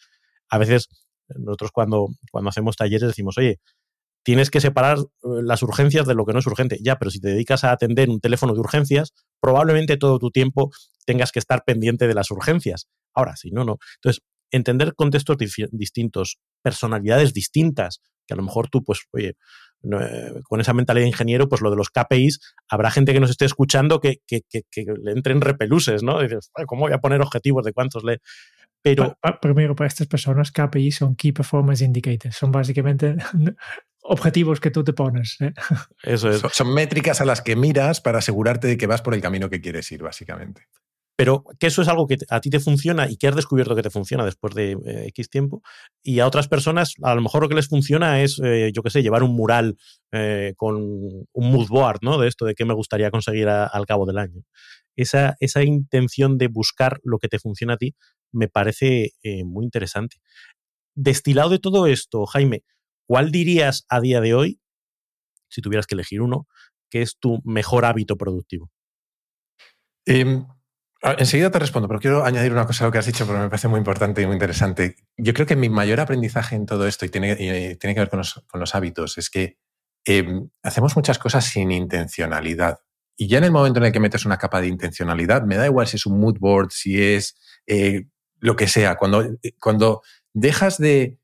[0.48, 0.88] A veces
[1.28, 3.60] nosotros cuando, cuando hacemos talleres decimos, oye,
[4.24, 5.04] tienes que separar eh,
[5.42, 6.78] las urgencias de lo que no es urgente.
[6.82, 10.70] Ya, pero si te dedicas a atender un teléfono de urgencias, probablemente todo tu tiempo
[11.06, 12.88] tengas que estar pendiente de las urgencias.
[13.14, 13.78] Ahora, si no, no.
[13.96, 15.36] Entonces, entender contextos
[15.70, 19.36] distintos, personalidades distintas, que a lo mejor tú, pues, oye,
[20.44, 23.44] con esa mentalidad de ingeniero, pues lo de los KPIs, habrá gente que nos esté
[23.44, 24.42] escuchando que, que,
[24.74, 26.20] le entren repeluses, ¿no?
[26.20, 28.18] dices, ¿cómo voy a poner objetivos de cuántos le...
[28.82, 32.34] Pero, primero, para estas personas, KPIs son Key Performance Indicators.
[32.34, 33.14] Son básicamente
[34.02, 35.36] objetivos que tú te pones.
[35.40, 35.52] ¿eh?
[36.02, 36.40] Eso es.
[36.52, 39.60] Son, métricas a las que miras para asegurarte de que vas por el camino que
[39.60, 40.66] quieres ir, básicamente
[41.20, 43.82] pero que eso es algo que a ti te funciona y que has descubierto que
[43.82, 45.60] te funciona después de eh, X tiempo.
[46.02, 48.88] Y a otras personas, a lo mejor lo que les funciona es, eh, yo qué
[48.88, 49.76] sé, llevar un mural
[50.12, 52.16] eh, con un mood board, ¿no?
[52.16, 54.44] De esto, de qué me gustaría conseguir al cabo del año.
[54.96, 57.94] Esa, esa, intención de buscar lo que te funciona a ti
[58.32, 59.12] me parece
[59.44, 60.22] muy interesante.
[60.94, 62.64] Destilado de todo esto, Jaime,
[63.06, 64.58] ¿cuál dirías a día de hoy,
[65.50, 66.46] si tuvieras que elegir uno,
[66.88, 68.70] que es tu mejor hábito productivo?
[70.06, 70.46] Em,
[71.02, 73.48] enseguida te respondo, pero quiero añadir una cosa a lo que has dicho porque me
[73.48, 74.96] parece muy importante y muy interesante.
[75.16, 78.20] Yo creo que mi mayor aprendizaje en todo esto, y tiene, tiene que ver con
[78.60, 79.58] los, hábitos, es que
[80.04, 82.78] em, hacemos muchas cosas sin intencionalidad.
[83.16, 85.66] Y ya en el momento en el que metes una capa de intencionalidad, me da
[85.66, 87.36] igual si es un mood board, si es
[87.66, 88.06] eh,
[88.38, 89.24] lo que sea, cuando,
[89.58, 91.18] cuando dejas de,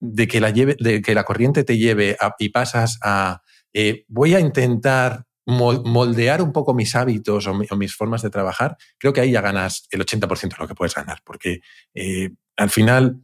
[0.00, 3.42] de, que la lleve, de que la corriente te lleve y pasas a
[3.74, 9.12] eh, voy a intentar moldear un poco mis hábitos o, mis formas de trabajar, creo
[9.12, 11.60] que ahí ya ganas el 80% de lo que puedes ganar, porque
[11.94, 13.20] eh, al final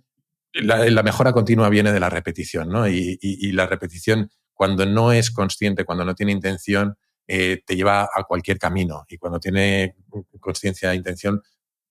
[0.52, 2.88] la, mejora continua viene de la repetición, ¿no?
[2.88, 3.18] Y,
[3.52, 8.58] la repetición, cuando no es consciente, cuando no tiene intención, eh, te lleva a cualquier
[8.58, 9.94] camino y cuando tiene
[10.40, 11.42] conciencia e intención,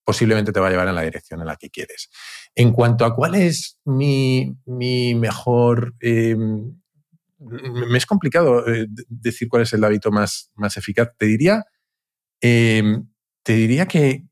[0.03, 2.09] posiblemente te va a llevar en la dirección en la que quieres.
[2.55, 6.79] En cuanto a cuál es mi, mejor em,
[7.39, 11.09] me es complicado eh, decir cuál es el hábito más, más eficaz.
[11.17, 11.65] Te diría,
[12.41, 13.07] em,
[13.43, 14.23] te diría que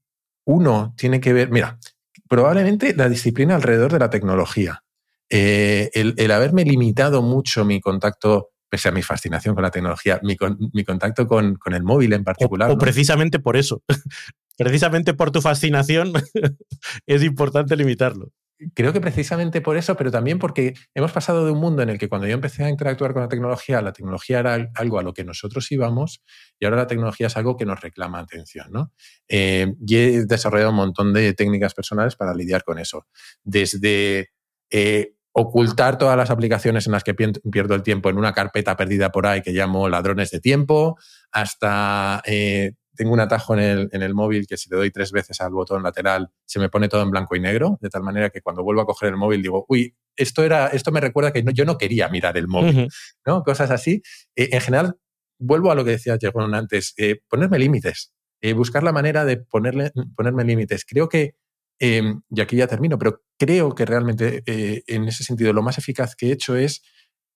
[0.46, 1.80] uno tiene que ver, mira,
[2.28, 4.84] probablemente la disciplina alrededor de la tecnología.
[5.30, 10.36] Eh, el, haberme limitado mucho mi contacto, pese a mi fascinación con la tecnología, mi,
[10.84, 12.70] contacto con, el móvil en particular.
[12.72, 13.84] O, precisamente por eso.
[14.58, 16.14] precisamente por tu fascinación
[17.08, 18.32] es importante limitarlo
[18.74, 21.98] creo que precisamente por eso, pero también porque hemos pasado de un mundo en el
[21.98, 25.14] que cuando yo empecé a interactuar con la tecnología, la tecnología era algo a lo
[25.14, 26.24] que nosotros íbamos
[26.60, 28.68] y ahora la tecnología es algo que nos reclama atención.
[28.72, 28.94] ¿no?
[29.28, 33.08] Eh, y he desarrollado un montón de técnicas personales para lidiar con eso.
[33.44, 34.32] Desde
[34.70, 39.12] eh, ocultar todas las aplicaciones en las que pierdo el tiempo en una carpeta perdida
[39.12, 40.98] por ahí que llamo ladrones de tiempo,
[41.30, 45.12] hasta eh, tengo un atajo en el, en el, móvil que si le doy tres
[45.12, 48.30] veces al botón lateral se me pone todo en blanco y negro, de tal manera
[48.30, 51.44] que cuando vuelvo a coger el móvil digo, uy, esto, era, esto me recuerda que
[51.54, 52.88] yo no quería mirar el móvil,
[53.26, 53.44] ¿no?
[53.44, 54.02] Cosas así.
[54.36, 54.96] Eh, en general,
[55.40, 59.38] vuelvo a lo que decía Jerón antes, eh, ponerme límites, eh, buscar la manera de
[59.38, 60.86] ponerle, ponerme límites.
[60.86, 61.36] Creo que,
[61.80, 66.16] em, y aquí ya termino, pero creo que realmente en ese sentido lo más eficaz
[66.16, 66.82] que he hecho es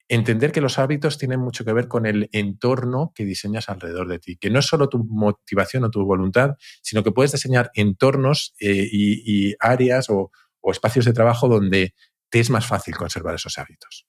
[0.09, 4.17] entender que los hábitos tienen mucho que ver con el entorno que diseñas alrededor de
[4.19, 8.55] ti, que no es solo tu motivación o tu voluntad, sino que puedes diseñar entornos
[8.59, 10.31] eh, y, áreas o,
[10.63, 11.93] espacios de trabajo donde
[12.29, 14.05] te es más fácil conservar esos hábitos.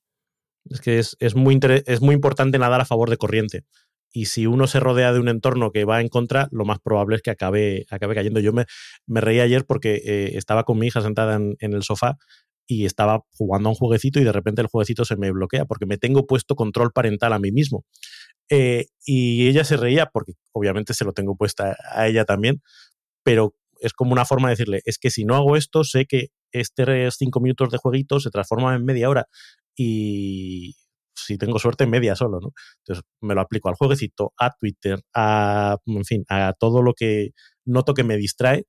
[0.69, 3.65] Es que es, muy, es muy importante nadar a favor de corriente.
[4.13, 7.17] Y si uno se rodea de un entorno que va en contra, lo más probable
[7.17, 8.41] es que acabe, acabe cayendo.
[8.41, 8.67] Yo me,
[9.07, 12.19] me reí ayer porque eh, estaba con mi hija sentada en, en el sofá
[12.71, 15.87] y estaba jugando a un jueguecito y de repente el jueguecito se me bloquea porque
[15.87, 17.85] me tengo puesto control parental a mí mismo.
[18.49, 22.63] Eh, y ella se reía porque obviamente se lo tengo puesta a ella también,
[23.25, 26.29] pero es como una forma de decirle, es que si no hago esto, sé que
[26.53, 29.27] este cinco minutos de jueguito se transforma en media hora
[29.77, 30.77] y
[31.17, 32.53] si tengo suerte, media solo, ¿no?
[32.85, 37.31] Entonces me lo aplico al jueguecito, a Twitter, a, en fin, a todo lo que
[37.65, 38.65] noto que me distrae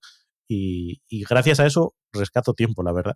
[0.48, 3.16] y gracias a eso rescato tiempo, la verdad.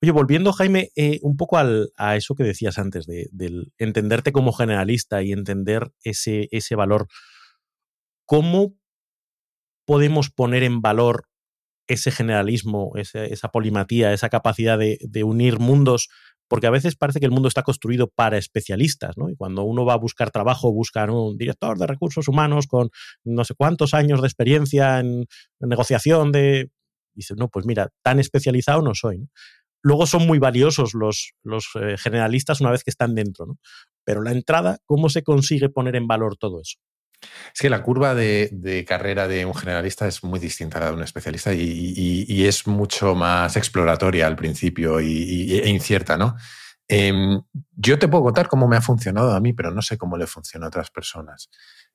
[0.00, 4.52] Oye, volviendo, Jaime, eh, un poco a eso que decías antes, de, del entenderte como
[4.52, 7.08] generalista y entender ese, ese valor,
[8.24, 8.74] ¿cómo
[9.86, 11.24] podemos poner en valor
[11.88, 16.10] ese generalismo, esa polimatía, esa capacidad de, unir mundos,
[16.46, 19.30] porque a veces parece que el mundo está construido para especialistas, ¿no?
[19.30, 22.90] Y cuando uno va a buscar trabajo, buscan un director de recursos humanos con
[23.24, 25.26] no sé cuántos años de experiencia en,
[25.60, 26.70] negociación de...
[27.14, 29.28] Dice, no, pues mira, tan especializado no soy.
[29.82, 33.58] Luego son muy valiosos los, los eh, generalistas una vez que están dentro, ¿no?
[34.04, 36.78] Pero la entrada, ¿cómo se consigue poner en valor todo eso?
[37.20, 40.94] Es que la curva de, carrera de un generalista es muy distinta a la de
[40.94, 46.36] un especialista y, es mucho más exploratoria al principio y, e incierta, ¿no?
[46.86, 47.40] Em,
[47.76, 50.26] yo te puedo contar cómo me ha funcionado a mí, pero no sé cómo le
[50.26, 51.50] funciona a otras personas.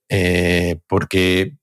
[0.10, 1.58] Eh, porque,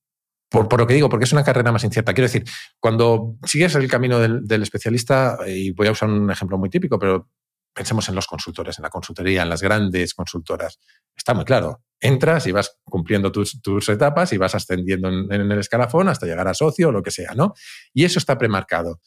[0.51, 2.13] por, lo que digo, porque es una carrera más incierta.
[2.13, 2.45] Quiero decir,
[2.81, 7.29] cuando sigues el camino del, especialista, y voy a usar un ejemplo muy típico, pero
[7.73, 10.81] pensemos en los consultores, en la consultoría, en las grandes consultoras.
[11.17, 11.85] Está muy claro.
[12.01, 16.55] Entras y vas cumpliendo tus, etapas y vas ascendiendo en, el escalafón hasta llegar a
[16.55, 17.55] socio o lo que sea, ¿no?
[17.95, 19.01] Y eso está premarcado.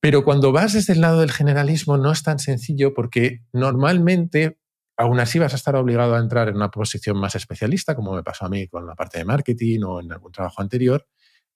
[0.00, 4.58] Pero cuando vas desde el lado del generalismo no es tan sencillo porque normalmente
[4.96, 8.22] aún así vas a estar obligado a entrar en una posición más especialista, como me
[8.22, 11.06] pasó a mí con la parte de marketing o en algún trabajo anterior.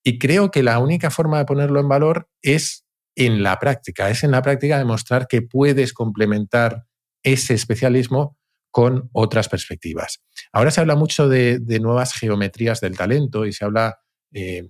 [0.02, 2.84] Y creo que la única forma de ponerlo en valor es
[3.14, 4.10] en la práctica.
[4.10, 6.84] Es en la práctica demostrar que puedes complementar
[7.22, 8.38] ese especialismo
[8.70, 10.22] con otras perspectivas.
[10.52, 13.98] Ahora se habla mucho de, nuevas geometrías del talento y se habla,
[14.32, 14.68] eh,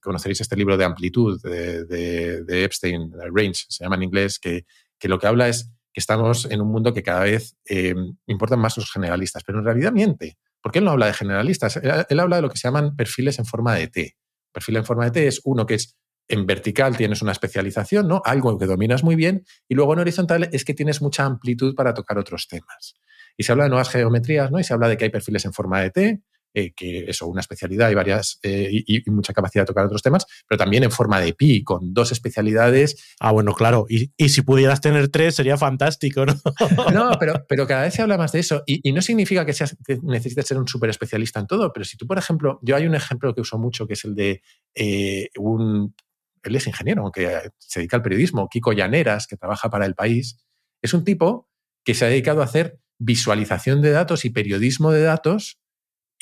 [0.00, 4.64] conoceréis este libro de amplitud de, Epstein, Range, se llama en inglés, que,
[5.02, 7.94] lo que habla es que estamos en un mundo que cada vez eh,
[8.26, 12.20] importan más los generalistas, pero en realidad miente, porque él no habla de generalistas, él
[12.20, 14.16] habla de lo que se llaman perfiles en forma de T.
[14.52, 15.96] Perfil en forma de T es uno que es
[16.28, 18.22] en vertical tienes una especialización, ¿no?
[18.24, 21.94] Algo que dominas muy bien, y luego en horizontal es que tienes mucha amplitud para
[21.94, 22.94] tocar otros temas.
[23.36, 24.58] Y se habla de nuevas geometrías, ¿no?
[24.58, 26.22] Y se habla de que hay perfiles en forma de T,
[26.54, 30.26] eh, que eso, una especialidad y varias eh, y, mucha capacidad de tocar otros temas,
[30.48, 33.14] pero también en forma de pi, con dos especialidades.
[33.20, 33.86] Ah, bueno, claro.
[33.88, 36.34] Y, si pudieras tener tres, sería fantástico, ¿no?
[36.92, 38.62] no, pero, pero cada vez se habla más de eso.
[38.66, 42.06] Y, no significa que, seas, necesites ser un súper especialista en todo, pero si tú,
[42.06, 44.42] por ejemplo, yo hay un ejemplo que uso mucho, que es el de
[44.74, 45.94] eh, un
[46.42, 50.38] él es ingeniero, aunque se dedica al periodismo, Kiko Llaneras, que trabaja para el país,
[50.82, 51.48] es un tipo
[51.84, 55.61] que se ha dedicado a hacer visualización de datos y periodismo de datos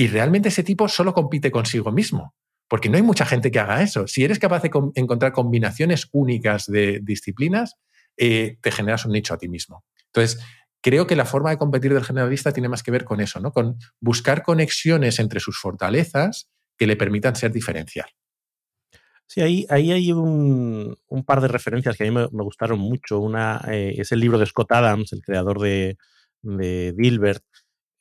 [0.00, 2.34] y realmente ese tipo solo compite consigo mismo,
[2.68, 4.06] porque no hay mucha gente que haga eso.
[4.06, 7.74] Si eres capaz de encontrar combinaciones únicas de disciplinas,
[8.16, 9.84] eh, te generas un nicho a ti mismo.
[10.06, 10.42] Entonces,
[10.80, 13.52] creo que la forma de competir del generalista tiene más que ver con eso, ¿no?
[13.52, 16.48] con buscar conexiones entre sus fortalezas
[16.78, 18.08] que le permitan ser diferencial.
[19.26, 20.96] Sí, ahí, ahí hay un,
[21.26, 23.20] par de referencias que a mí me, gustaron mucho.
[23.20, 25.98] Una eh, es el libro de Scott Adams, el creador de,
[26.40, 27.44] de Dilbert,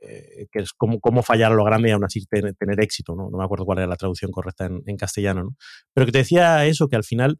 [0.02, 3.16] eh, que es cómo, cómo, fallar a lo grande y aún así tener, éxito.
[3.16, 3.30] ¿no?
[3.30, 5.43] no me acuerdo cuál era la traducción correcta en, castellano.
[5.43, 5.56] ¿no?
[5.93, 7.38] Pero que te decía eso, que al final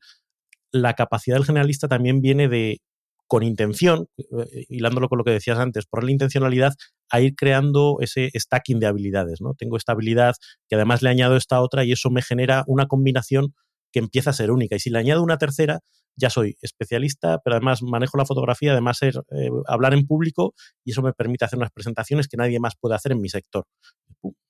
[0.72, 2.82] la capacidad del generalista también viene de,
[3.28, 6.74] con intención, eh, hilándolo con lo que decías antes, por la intencionalidad
[7.10, 9.40] a ir creando ese stacking de habilidades.
[9.40, 9.54] ¿no?
[9.54, 10.36] Tengo esta habilidad
[10.68, 13.54] que además le añado esta otra y eso me genera una combinación
[13.92, 14.76] que empieza a ser única.
[14.76, 15.80] Y si le añado una tercera,
[16.16, 20.92] ya soy especialista, pero además manejo la fotografía, además ser, eh, hablar en público y
[20.92, 23.66] eso me permite hacer unas presentaciones que nadie más puede hacer en mi sector.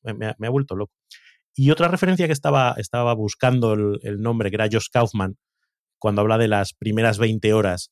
[0.04, 0.94] me, ha, vuelto loco.
[1.56, 5.38] Y otra referencia que estaba, estaba buscando el, nombre, que era Kaufman,
[6.00, 7.92] cuando habla de las primeras 20 horas,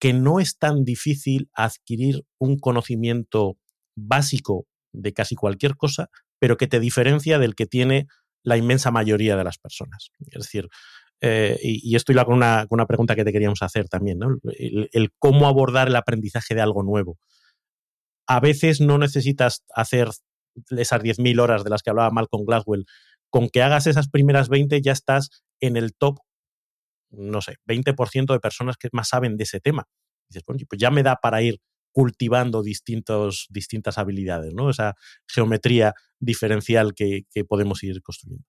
[0.00, 3.58] que no es tan difícil adquirir un conocimiento
[3.96, 8.06] básico de casi cualquier cosa, pero que te diferencia del que tiene
[8.44, 10.10] la inmensa mayoría de las personas.
[10.30, 10.68] Es decir,
[11.20, 14.38] eh, y, esto iba con una, con una, pregunta que te queríamos hacer también, ¿no?
[14.52, 17.18] el, cómo abordar el aprendizaje de algo nuevo.
[18.26, 20.08] A veces no necesitas hacer
[20.70, 22.84] esas 10.000 horas de las que hablaba Malcolm Gladwell.
[23.30, 25.30] Con que hagas esas primeras 20 ya estás
[25.60, 26.18] en el top,
[27.10, 29.84] no sé, 20% de personas que más saben de ese tema.
[30.28, 31.58] dices, pues ya me da para ir
[31.94, 34.68] cultivando distintos, distintas habilidades, ¿no?
[34.68, 34.96] Esa
[35.28, 38.44] geometría diferencial que, podemos ir construyendo.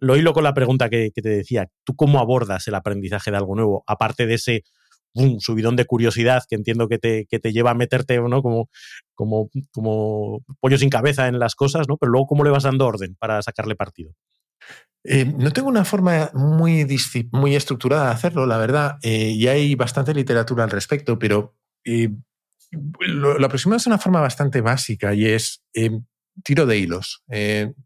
[0.00, 1.68] lo hilo con la pregunta que, te decía.
[1.84, 3.84] ¿Tú cómo abordas el aprendizaje de algo nuevo?
[3.88, 4.62] Aparte de ese
[5.40, 8.42] subidón de curiosidad que entiendo que te, que te lleva a meterte ¿no?
[8.42, 8.68] como,
[9.14, 11.96] como, como pollo sin cabeza en las cosas, ¿no?
[11.96, 14.12] Pero luego, ¿cómo le vas dando orden para sacarle partido?
[15.04, 16.86] Eh, no tengo una forma muy,
[17.32, 22.10] muy estructurada de hacerlo, la verdad, eh, y hay bastante literatura al respecto, pero eh,
[22.70, 25.64] lo, aproximado es una forma bastante básica y es
[26.44, 27.24] tiro de hilos.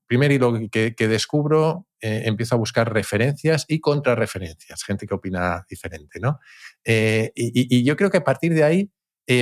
[0.07, 6.39] primer hilo que, descubro, empiezo a buscar referencias y contrarreferencias, gente que opina diferente, ¿no?
[6.85, 8.91] y, yo creo que a partir de ahí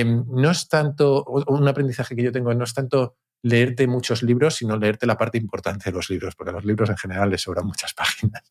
[0.05, 4.77] no es tanto, un aprendizaje que yo tengo, no es tanto leerte muchos libros, sino
[4.77, 7.93] leerte la parte importante de los libros, porque los libros en general les sobran muchas
[7.95, 8.43] páginas.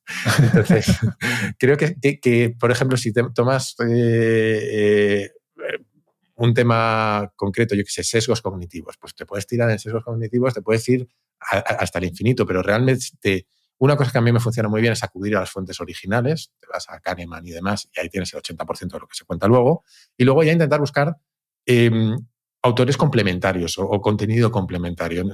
[0.42, 0.86] Entonces,
[1.58, 5.30] creo que, que, por ejemplo, si te tomas eh, eh,
[6.40, 10.54] un tema concreto, yo que sé, sesgos cognitivos, pues te puedes tirar en sesgos cognitivos,
[10.54, 11.06] te puedes ir
[11.38, 15.02] hasta el infinito, pero realmente una cosa que a mí me funciona muy bien es
[15.04, 18.40] acudir a las fuentes originales, te vas a Kahneman y demás, y ahí tienes el
[18.40, 19.84] 80% de lo que se cuenta luego,
[20.16, 21.14] y luego ya intentar buscar
[21.66, 22.16] em,
[22.62, 25.24] autores complementarios o, contenido complementario.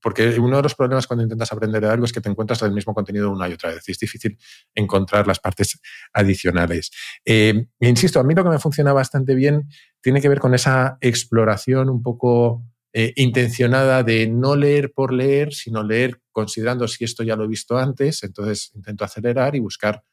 [0.00, 2.72] Porque uno de los problemas cuando intentas aprender de algo es que te encuentras el
[2.72, 3.88] mismo contenido una y otra vez.
[3.88, 4.38] Y es difícil
[4.74, 5.80] encontrar las partes
[6.12, 6.90] adicionales.
[7.24, 9.68] Eh, insisto, a mí lo que me funciona bastante bien
[10.00, 12.62] tiene que ver con esa exploración un poco
[12.92, 17.48] eh, intencionada de no leer por leer, sino leer considerando si esto ya lo he
[17.48, 18.22] visto antes.
[18.22, 20.04] Entonces intento acelerar y buscar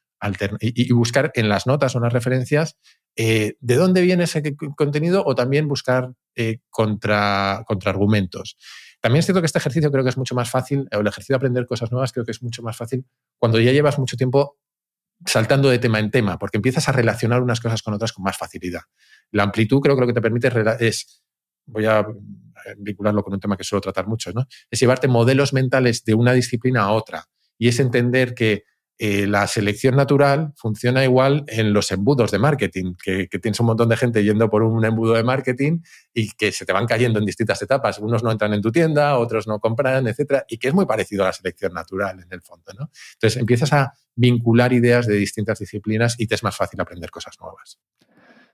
[0.59, 2.77] y, buscar en las notas o en las referencias
[3.15, 4.41] eh, de dónde viene ese
[4.75, 8.57] contenido o también buscar eh, contra, contraargumentos.
[8.99, 11.37] También es cierto que este ejercicio creo que es mucho más fácil, el ejercicio de
[11.37, 13.05] aprender cosas nuevas creo que es mucho más fácil
[13.37, 14.57] cuando ya llevas mucho tiempo
[15.25, 18.37] saltando de tema en tema, porque empiezas a relacionar unas cosas con otras con más
[18.37, 18.81] facilidad.
[19.31, 21.23] La amplitud creo que lo que te permite es,
[21.65, 22.05] voy a
[22.77, 24.45] vincularlo con un tema que suelo tratar mucho, ¿no?
[24.69, 27.25] es llevarte modelos mentales de una disciplina a otra
[27.57, 28.63] y es entender que
[28.99, 33.89] eh, la selección natural funciona igual en los embudos de marketing, que, tienes un montón
[33.89, 35.79] de gente yendo por un embudo de marketing
[36.13, 37.97] y que se te van cayendo en distintas etapas.
[37.99, 41.23] Unos no entran en tu tienda, otros no compran, etcétera, y que es muy parecido
[41.23, 42.71] a la selección natural en el fondo.
[42.79, 42.89] ¿no?
[43.13, 47.35] Entonces empiezas a vincular ideas de distintas disciplinas y te es más fácil aprender cosas
[47.41, 47.79] nuevas.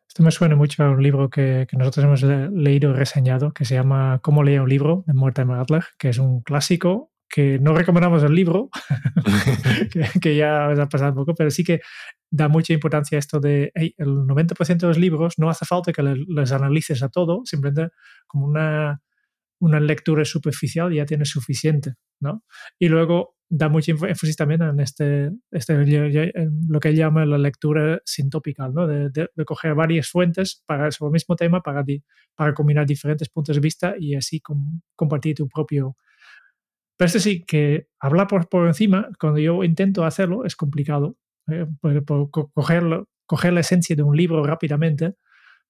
[0.08, 3.76] Esto me suena mucho a un libro que, nosotros hemos leído y reseñado, que se
[3.76, 8.24] llama Cómo leer un libro, de Mortimer Adler, que es un clásico que no recomendamos
[8.24, 8.70] el libro,
[10.22, 11.82] que, ya ha pasado un poco, pero sí que
[12.32, 16.04] da mucha importancia a esto de el 90% de los libros no hace falta que
[16.04, 17.94] les analices a todo, simplemente
[18.28, 19.02] como una,
[19.60, 22.44] una lectura superficial ya tiene suficiente, ¿no?
[22.80, 25.74] Y luego da mucho énfasis también en este, este
[26.68, 28.88] lo que él llama la lectura sintópica, ¿no?
[28.88, 31.84] De, de, coger varias fuentes para, sobre el mismo tema para,
[32.36, 34.42] para combinar diferentes puntos de vista y así
[34.96, 35.98] compartir tu propio
[37.00, 41.16] pero esto sí, que hablar por, por encima, cuando yo intento hacerlo, es complicado.
[41.50, 41.66] ¿eh?
[41.80, 45.14] Por, coger, coger la esencia de un libro rápidamente,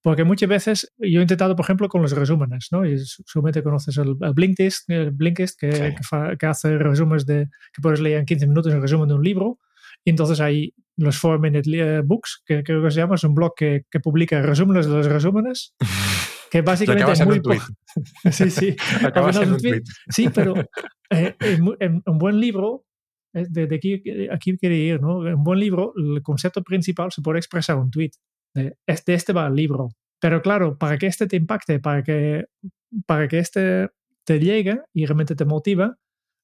[0.01, 2.84] porque muchas veces yo he intentado, por ejemplo, con los resúmenes, ¿no?
[2.84, 5.93] Y seguramente conoces el, Blinkist, el Blinkist que,
[6.39, 9.59] que, hace resúmenes de, que puedes leer en 15 minutos el resumen de un libro.
[10.03, 13.53] Y entonces hay los 4 Minute Books, que creo que se llama, es un blog
[13.55, 15.75] que, que publica resúmenes de los resúmenes.
[16.49, 17.39] que básicamente es muy...
[18.32, 18.75] sí, sí.
[20.09, 20.55] Sí, pero
[21.10, 21.36] eh,
[22.05, 22.86] un buen libro,
[23.34, 25.20] eh, de, aquí, aquí quiere ir, ¿no?
[25.20, 28.12] Un buen libro, el concepto principal se puede expresar en un tweet.
[28.53, 29.89] De este, este va el libro.
[30.20, 32.45] Pero claro, para que este te impacte, para que,
[33.05, 33.89] para que este
[34.26, 35.95] te llegue y realmente te motiva,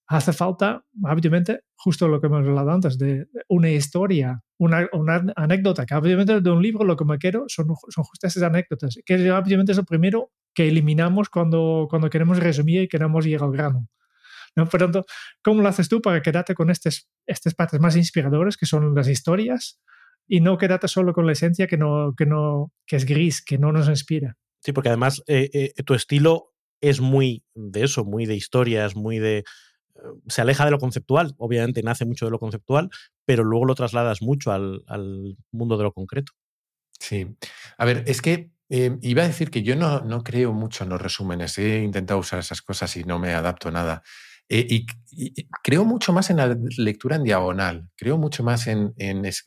[0.07, 5.85] hace falta, obviamente, justo lo que hemos hablado antes, de una historia, una, una, anécdota,
[5.85, 9.31] que obviamente de un libro lo que me quiero son, son justo esas anécdotas, que
[9.31, 13.87] obviamente es lo primero que eliminamos cuando, cuando queremos resumir y queremos ir al grano.
[14.55, 14.67] ¿No?
[14.67, 15.05] Por tanto,
[15.43, 17.07] ¿cómo lo haces tú para quedarte con estas,
[17.55, 19.79] partes más inspiradoras, que son las historias,
[20.27, 23.57] y no quedarte solo con la esencia que, no, que, no, que es gris, que
[23.57, 24.37] no nos inspira?
[24.65, 29.19] Sí, porque además eh, eh, tu estilo es muy de eso, muy de historias, muy
[29.19, 29.39] de...
[29.39, 29.43] Eh,
[30.27, 32.89] se aleja de lo conceptual, obviamente nace mucho de lo conceptual,
[33.25, 36.31] pero luego lo trasladas mucho al, al mundo de lo concreto.
[36.99, 37.27] Sí.
[37.77, 41.01] A ver, es que iba a decir que yo no, no, creo mucho en los
[41.01, 41.57] resúmenes.
[41.59, 44.01] He intentado usar esas cosas y no me adapto nada.
[44.49, 44.85] Eh, y,
[45.63, 48.93] creo mucho más en la lectura en diagonal, creo mucho más en,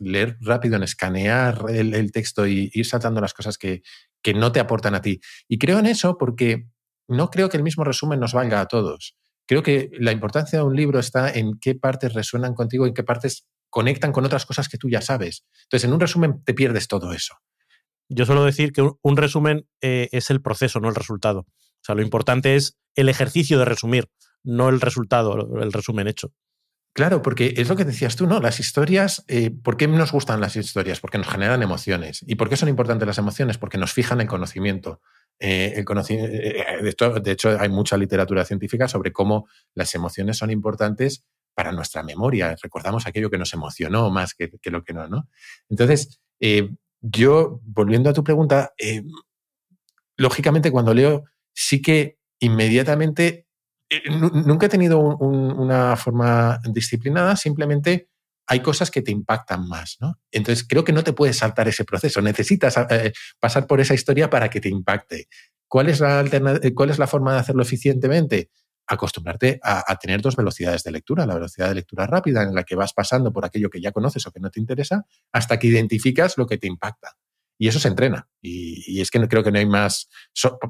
[0.01, 3.83] leer rápido, en escanear el, texto y ir saltando las cosas que,
[4.23, 5.21] que, no te aportan a ti.
[5.47, 6.69] Y creo en eso porque
[7.07, 9.17] no creo que el mismo resumen nos valga a todos.
[9.47, 13.03] Creo que la importancia de un libro está en qué partes resuenan contigo en qué
[13.03, 15.45] partes conectan con otras cosas que tú ya sabes.
[15.65, 17.35] Entonces, en un resumen te pierdes todo eso.
[18.09, 21.41] Yo suelo decir que un, resumen eh, es el proceso, no el resultado.
[21.41, 24.09] O sea, lo importante es el ejercicio de resumir
[24.49, 26.33] no el resultado, el resumen hecho.
[26.95, 28.41] Claro, porque es lo que decías tú, ¿no?
[28.41, 31.01] Las historias, eh, ¿por qué nos gustan las historias?
[31.01, 32.25] Porque nos generan emociones.
[32.27, 33.59] ¿Y por qué son importantes las emociones?
[33.59, 35.01] Porque nos fijan el conocimiento.
[35.39, 41.25] Eh, el conocimiento de, hecho, hay mucha literatura científica sobre cómo las emociones son importantes
[41.55, 42.57] para nuestra memoria.
[42.61, 45.29] Recordamos aquello que nos emocionó más que, que lo que no, ¿no?
[45.69, 46.21] Entonces,
[47.01, 48.73] yo, volviendo a tu pregunta,
[50.17, 53.48] lógicamente cuando leo, sí que inmediatamente eh,
[54.11, 58.09] nunca he tenido una forma disciplinada, simplemente
[58.47, 60.19] hay cosas que te impactan más, ¿no?
[60.33, 64.31] Entonces creo que no te puedes saltar ese proceso, necesitas eh, pasar por esa historia
[64.31, 65.29] para que te impacte.
[65.69, 68.51] ¿Cuál es la, eh, ¿Cuál es la forma de hacerlo eficientemente?
[68.87, 72.65] Acostumbrarte a, a, tener dos velocidades de lectura, la velocidad de lectura rápida en la
[72.65, 75.67] que vas pasando por aquello que ya conoces o que no te interesa, hasta que
[75.67, 77.19] identificas lo que te impacta.
[77.59, 78.29] Y eso se entrena.
[78.41, 80.09] Y, es que creo que no hay más,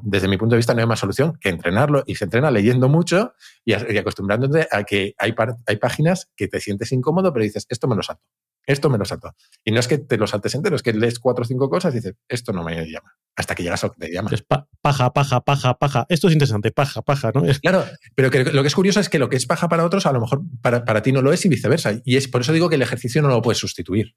[0.01, 2.03] desde mi punto de vista, no hay más solución que entrenarlo.
[2.07, 3.33] Y se entrena leyendo mucho
[3.63, 5.35] y, acostumbrándote a que hay,
[5.67, 8.23] hay páginas que te sientes incómodo, pero dices, esto me lo salto.
[8.69, 9.33] Esto me lo salto.
[9.65, 11.91] Y no es que te lo saltes entero, es que lees cuatro o cinco cosas
[11.93, 13.15] y dices, esto no me llama.
[13.35, 14.29] Hasta que llegas a lo que te llama.
[14.31, 16.05] Es paja, paja, paja, paja.
[16.07, 17.41] Esto es interesante, paja, paja, ¿no?
[17.63, 17.83] Claro,
[18.13, 20.21] pero lo que es curioso es que lo que es paja para otros, a lo
[20.21, 21.93] mejor para, para ti no lo es y viceversa.
[22.05, 24.15] Y es por eso digo que el ejercicio no lo puedes sustituir.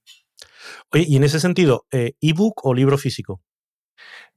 [0.93, 3.43] Oye, y en ese sentido, eh, ¿ebook o libro físico?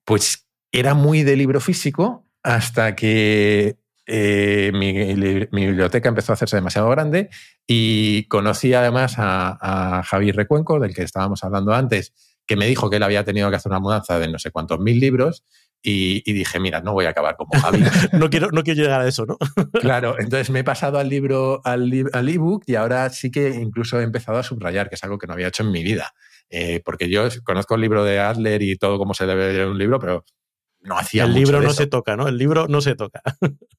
[0.03, 4.93] Pues era muy de libro físico hasta que eh, mi,
[5.51, 7.29] biblioteca empezó a hacerse demasiado grande
[7.67, 12.13] y conocí además a, a Javi Recuenco, del que estábamos hablando antes,
[12.45, 14.79] que me dijo que él había tenido que hacer una mudanza de no sé cuántos
[14.79, 15.43] mil libros
[15.87, 17.83] y, dije, mira, no voy a acabar como Javi.
[18.13, 19.37] no, quiero, no quiero llegar a eso, ¿no?
[19.81, 23.99] claro, entonces me he pasado al libro, al, al ebook y ahora sí que incluso
[23.99, 26.13] he empezado a subrayar, que es algo que no había hecho en mi vida.
[26.57, 29.77] Eh, porque yo conozco el libro de Adler y todo cómo se debe leer un
[29.77, 30.23] libro, pero
[30.79, 32.29] no hacía El libro no se toca, ¿no?
[32.29, 33.21] El libro no se toca.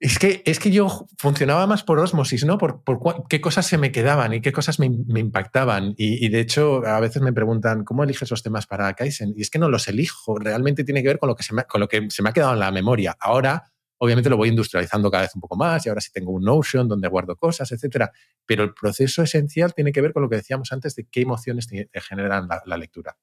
[0.00, 2.56] Es que, es que yo funcionaba más por osmosis, ¿no?
[2.56, 5.94] Por, por qué cosas se me quedaban y qué cosas me, impactaban.
[5.96, 9.34] Y, de hecho, a veces me preguntan, ¿cómo eliges los temas para Kaizen?
[9.36, 11.64] Y es que no los elijo, realmente tiene que ver con lo que se me,
[11.64, 13.16] con lo que se me ha quedado en la memoria.
[13.18, 16.44] Ahora, obviamente, lo voy industrializando cada vez un poco más y ahora sí tengo un
[16.44, 18.10] Notion donde guardo cosas, etcétera.
[18.46, 21.68] Pero el proceso esencial tiene que ver con lo que decíamos antes de qué emociones
[21.92, 23.16] generan la lectura.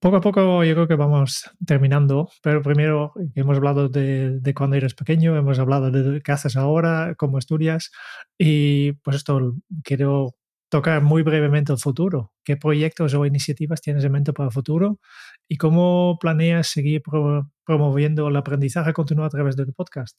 [0.00, 4.94] Poco a poco yo creo que vamos terminando, pero primero hemos hablado de, cuando eres
[4.94, 7.90] pequeño, hemos hablado de qué haces ahora, cómo estudias
[8.38, 10.36] y pues esto quiero
[10.70, 12.32] tocar muy brevemente el futuro.
[12.44, 15.00] ¿Qué proyectos o iniciativas tienes en mente para el futuro
[15.48, 17.02] y cómo planeas seguir
[17.64, 20.16] promoviendo el aprendizaje continuo a través del podcast?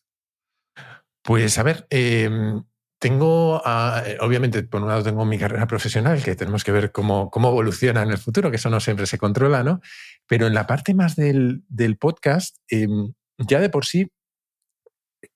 [1.23, 2.63] Pues a ver, em,
[2.99, 7.31] tengo, eh, obviamente, por un lado tengo mi carrera profesional, que tenemos que ver cómo,
[7.31, 9.81] cómo evoluciona en el futuro, que eso no siempre se controla, ¿no?
[10.27, 14.11] Pero en la parte más del, del podcast, em, ya de por sí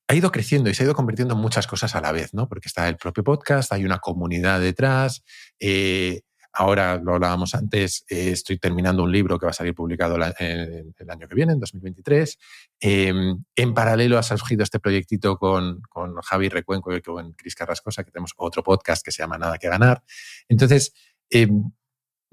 [0.07, 2.47] ha ido creciendo y se ha ido convirtiendo en muchas cosas a la vez, ¿no?
[2.47, 5.23] Porque está el propio podcast, hay una comunidad detrás,
[5.59, 6.21] eh,
[6.57, 10.23] Ahora, lo hablábamos antes, eh, estoy terminando un libro que va a salir publicado el
[10.23, 12.37] año que viene, en 2023.
[12.79, 18.05] Em, en paralelo ha surgido este proyectito con, con Javi Recuenco y con Cris Carrascosa,
[18.05, 20.01] que tenemos otro podcast que se llama Nada que Ganar.
[20.47, 20.93] Entonces,
[21.29, 21.71] em,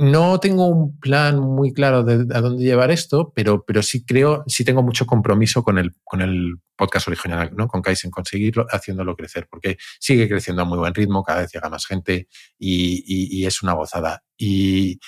[0.03, 4.43] no tengo un plan muy claro de a dónde llevar esto, pero, pero sí creo,
[4.49, 7.69] sí tengo mucho compromiso con el, con el podcast original, ¿no?
[7.69, 11.71] Con Kaizen, conseguirlo, haciéndolo crecer, porque sigue creciendo a muy buen ritmo, cada vez llega
[11.71, 12.27] más gente
[12.59, 14.25] y, es una gozada.
[14.37, 14.99] Y,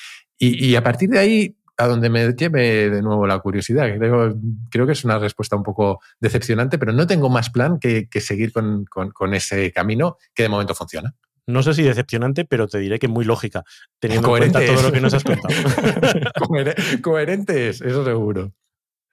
[0.76, 4.36] a partir de ahí, a donde me lleve de nuevo la curiosidad, creo,
[4.70, 8.52] creo que es una respuesta un poco decepcionante, pero no tengo más plan que, seguir
[8.52, 11.16] con, con ese camino que de momento funciona
[11.46, 13.64] no sé si decepcionante, pero te diré que muy lógica,
[13.98, 15.54] teniendo en cuenta todo lo que nos has contado.
[17.02, 18.52] Coherentes, eso seguro.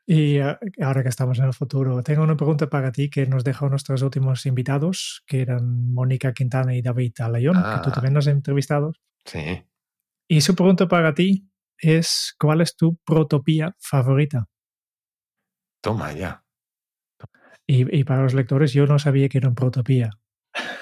[0.05, 3.43] Y eh, ahora que estamos en el futuro, tengo una pregunta para ti que nos
[3.43, 7.91] dejó nuestros últimos invitados, que eran Mónica Quintana y David Alayón, que tú ah.
[7.93, 8.93] también nos has entrevistado.
[9.25, 9.63] Sí.
[10.27, 14.47] Y su pregunta para ti es, ¿cuál es tu protopía favorita?
[15.81, 16.43] Toma ya.
[17.67, 20.09] Y, y, para los lectores, yo no sabía que era un protopía.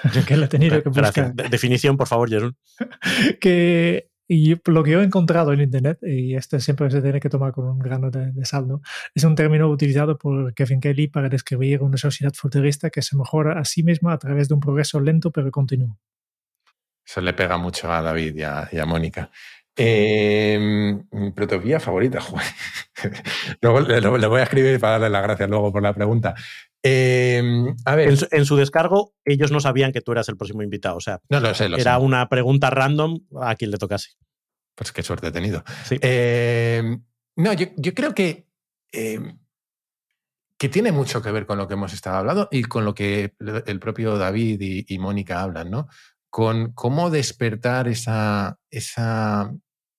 [0.26, 1.34] que lo he tenido que buscar.
[1.34, 2.56] Definición, por favor, Jerón.
[3.40, 7.28] que y lo que yo he encontrado en Internet, y esto siempre se tiene que
[7.28, 8.80] tomar con un grano de, saldo,
[9.12, 13.58] es un término utilizado por Kevin Kelly para describir una sociedad futurista que se mejora
[13.58, 15.98] a sí misma a través de un progreso lento pero continuo.
[17.04, 19.32] Eso le pega mucho a David y a, Mónica.
[19.76, 22.20] Eh, mi protopía favorita,
[23.60, 26.36] luego le, voy a escribir para darle las gracias luego por la pregunta.
[26.82, 28.16] Em, a ver.
[28.30, 30.96] En su, descargo, ellos no sabían que tú eras el próximo invitado.
[30.96, 34.10] O sea, no, lo sé, era una pregunta random a quien le tocase.
[34.74, 35.62] Pues qué suerte he tenido.
[35.90, 37.02] Em,
[37.36, 38.46] no, yo, creo que,
[38.92, 39.38] em,
[40.56, 43.34] que tiene mucho que ver con lo que hemos estado hablando y con lo que
[43.66, 45.88] el propio David y, Mónica hablan, ¿no?
[46.30, 49.52] con cómo despertar esa, esa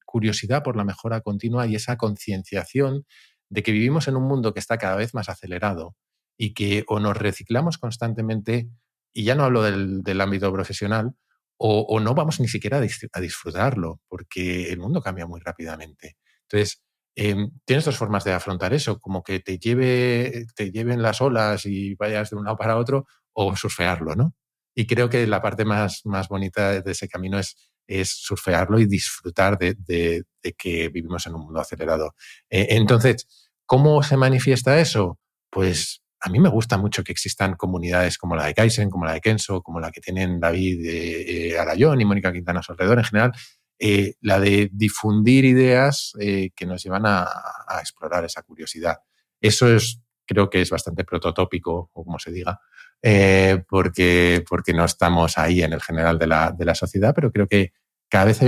[0.06, 3.06] curiosidad por la mejora continua y esa concienciación
[3.50, 5.96] de que vivimos en un mundo que está cada vez más acelerado
[6.38, 8.70] y que o nos reciclamos constantemente,
[9.14, 11.14] y ya no hablo del, ámbito profesional,
[11.58, 16.18] o, no vamos ni siquiera a, disfrutarlo, porque el mundo cambia muy rápidamente.
[16.44, 16.82] Entonces,
[17.16, 21.66] em, tienes dos formas de afrontar eso, como que te, lleve, te lleven las olas
[21.66, 24.36] y vayas de un lado para otro, o surfearlo, ¿no?
[24.76, 28.86] Y creo que la parte más, más bonita de ese camino es, es surfearlo y
[28.86, 30.24] disfrutar de,
[30.58, 32.16] que vivimos en un mundo acelerado.
[32.50, 33.28] Eh, entonces,
[33.66, 35.20] ¿cómo se manifiesta eso?
[35.50, 39.14] Pues a mí me gusta mucho que existan comunidades como la de Kaizen, como la
[39.14, 42.72] de Kenso, como la que tienen David eh, eh Arayón y Mónica Quintana a su
[42.72, 43.32] alrededor en general,
[43.80, 48.98] eh, la de difundir ideas que nos llevan a, a, explorar esa curiosidad.
[49.42, 52.60] Eso es, creo que es bastante prototópico, o como se diga,
[53.04, 57.74] eh, porque, porque no estamos ahí en el general de la, sociedad, pero creo que
[58.08, 58.40] cada vez,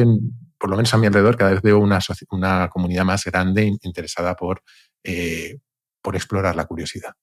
[0.60, 2.00] por lo menos a mi alrededor, cada vez veo una,
[2.30, 4.64] una comunidad más grande interesada por,
[5.04, 5.58] eh,
[6.02, 7.14] por explorar la curiosidad.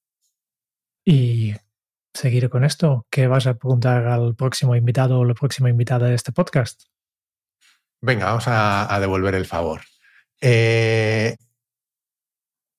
[1.04, 1.54] Y
[2.14, 6.14] seguir con esto, ¿qué vas a preguntar al próximo invitado o la próxima invitada de
[6.14, 6.82] este podcast?
[8.02, 9.82] Venga, vamos a, devolver el favor.
[10.40, 11.36] Eh,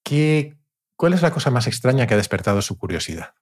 [0.03, 0.55] ¿qué,
[0.95, 3.33] ¿Cuál es la cosa más extraña que ha despertado su curiosidad?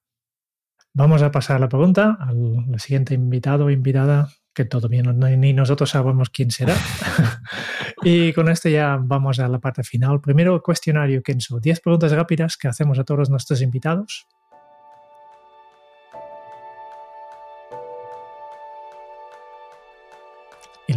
[0.94, 5.90] Vamos a pasar la pregunta al siguiente invitado o invitada, que todavía no, ni nosotros
[5.90, 6.76] sabemos quién será.
[8.04, 10.20] y con esto ya vamos a la parte final.
[10.20, 11.60] Primero, cuestionario Kenzo.
[11.60, 14.28] Diez preguntas rápidas que hacemos a todos nuestros invitados.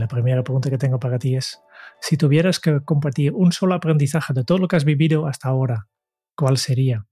[0.02, 1.62] La primera pregunta que tengo para ti es,
[2.00, 5.86] si tuvieras que compartir un solo aprendizaje de todo lo que has vivido hasta ahora,
[6.34, 7.06] ¿cuál sería?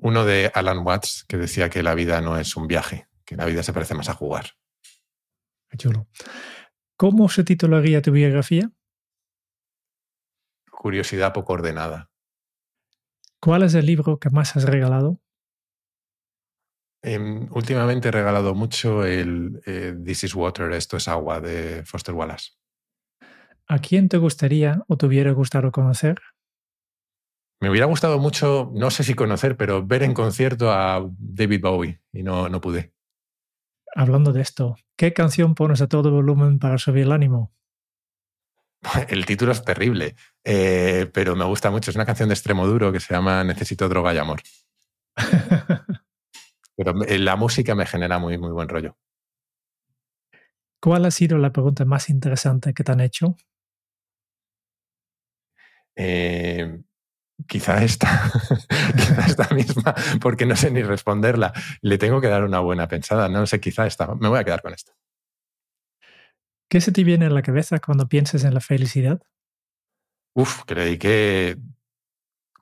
[0.00, 3.44] Uno de Alan Watts que decía que la vida no es un viaje, que la
[3.44, 4.46] vida se parece más a jugar.
[5.70, 6.08] Qué chulo.
[6.96, 8.68] ¿Cómo se titularía tu biografía?
[10.68, 12.10] Curiosidad poco ordenada.
[13.38, 15.21] ¿Cuál es el libro que más has regalado?
[17.02, 22.14] Em, últimamente he regalado mucho el eh, This is Water, esto es agua, de Foster
[22.14, 22.52] Wallace.
[23.66, 26.20] ¿A quién te gustaría o te hubiera gustado conocer?
[27.60, 32.00] Me hubiera gustado mucho, no sé si conocer, pero ver en concierto a David Bowie
[32.12, 32.92] y no, no pude.
[33.94, 37.52] Hablando de esto, ¿qué canción pones a todo volumen para subir el ánimo?
[39.08, 41.90] El título es terrible, eh, pero me gusta mucho.
[41.90, 44.42] Es una canción de extremo duro que se llama Necesito droga y amor.
[46.84, 48.96] pero la música me genera muy, muy buen rollo.
[50.80, 53.36] ¿Cuál ha sido la pregunta más interesante que te han hecho?
[55.94, 56.80] Eh,
[57.46, 58.32] quizá esta,
[58.96, 61.52] quizá esta misma, porque no sé ni responderla.
[61.82, 63.28] Le tengo que dar una buena pensada.
[63.28, 64.12] No sé, quizá esta.
[64.14, 64.92] Me voy a quedar con esto.
[66.68, 69.20] ¿Qué se te viene en la cabeza cuando piensas en la felicidad?
[70.34, 71.58] Uf, que le dediqué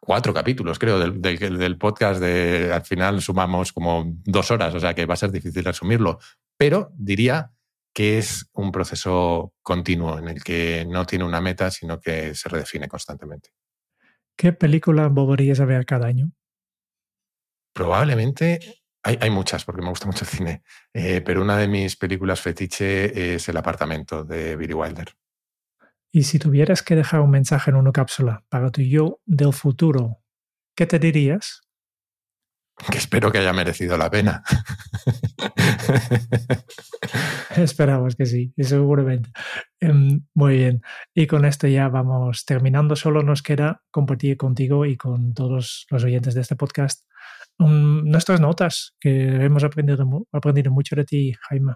[0.00, 2.20] cuatro capítulos, creo, del, del, podcast.
[2.20, 6.18] De, al final sumamos como dos horas, o sea que va a ser difícil resumirlo.
[6.56, 7.52] Pero diría
[7.92, 12.48] que es un proceso continuo en el que no tiene una meta, sino que se
[12.48, 13.50] redefine constantemente.
[14.36, 16.32] ¿Qué película volverías a ver cada año?
[17.72, 22.40] Probablemente hay, muchas, porque me gusta mucho el cine, eh, pero una de mis películas
[22.40, 25.14] fetiche es El apartamento de Billy Wilder.
[26.12, 30.18] Y si tuvieras que dejar un mensaje en una cápsula para tu yo del futuro,
[30.74, 31.62] ¿qué te dirías?
[32.90, 34.42] Que espero que haya merecido la pena.
[37.56, 39.30] Esperamos que sí, seguramente.
[39.80, 40.80] Em, muy bien.
[41.14, 42.96] Y con esto ya vamos terminando.
[42.96, 47.04] Solo nos queda compartir contigo y con todos los oyentes de este podcast
[47.58, 51.74] um, nuestras notas, que hemos aprendido, aprendido mucho de ti, Jaime.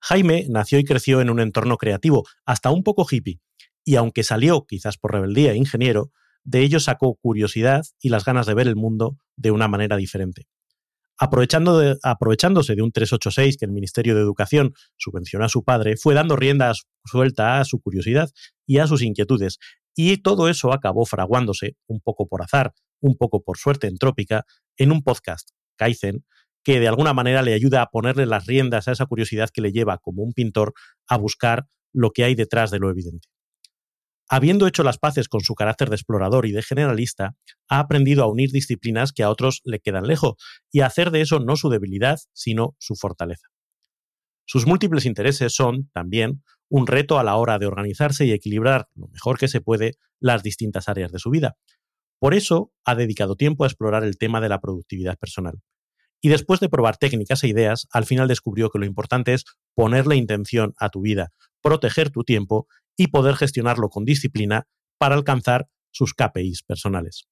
[0.00, 3.40] Jaime nació y creció en un entorno creativo, hasta un poco hippie,
[3.84, 6.10] y aunque salió, quizás por rebeldía, ingeniero,
[6.44, 10.46] de ello sacó curiosidad y las ganas de ver el mundo de una manera diferente.
[11.18, 16.14] Aprovechando aprovechándose de un 386 que el Ministerio de Educación subvencionó a su padre, fue
[16.14, 16.72] dando rienda
[17.04, 18.30] suelta a su curiosidad
[18.66, 19.58] y a sus inquietudes,
[19.94, 24.46] y todo eso acabó fraguándose, un poco por azar, un poco por suerte entrópica,
[24.78, 26.24] en un podcast, Kaizen,
[26.62, 29.72] que de alguna manera le ayuda a ponerle las riendas a esa curiosidad que le
[29.72, 30.74] lleva como un pintor
[31.08, 33.28] a buscar lo que hay detrás de lo evidente.
[34.32, 37.34] Habiendo hecho las paces con su carácter de explorador y de generalista,
[37.68, 40.34] ha aprendido a unir disciplinas que a otros le quedan lejos
[40.70, 43.48] y a hacer de eso no su debilidad, sino su fortaleza.
[44.46, 49.08] Sus múltiples intereses son, también, un reto a la hora de organizarse y equilibrar lo
[49.08, 51.56] mejor que se puede las distintas áreas de su vida.
[52.20, 55.60] Por eso ha dedicado tiempo a explorar el tema de la productividad personal.
[56.20, 59.44] Y después de probar técnicas e ideas, al final descubrió que lo importante es
[59.74, 61.30] ponerle intención a tu vida,
[61.62, 62.66] proteger tu tiempo
[62.96, 64.66] y poder gestionarlo con disciplina
[64.98, 67.26] para alcanzar sus KPIs personales.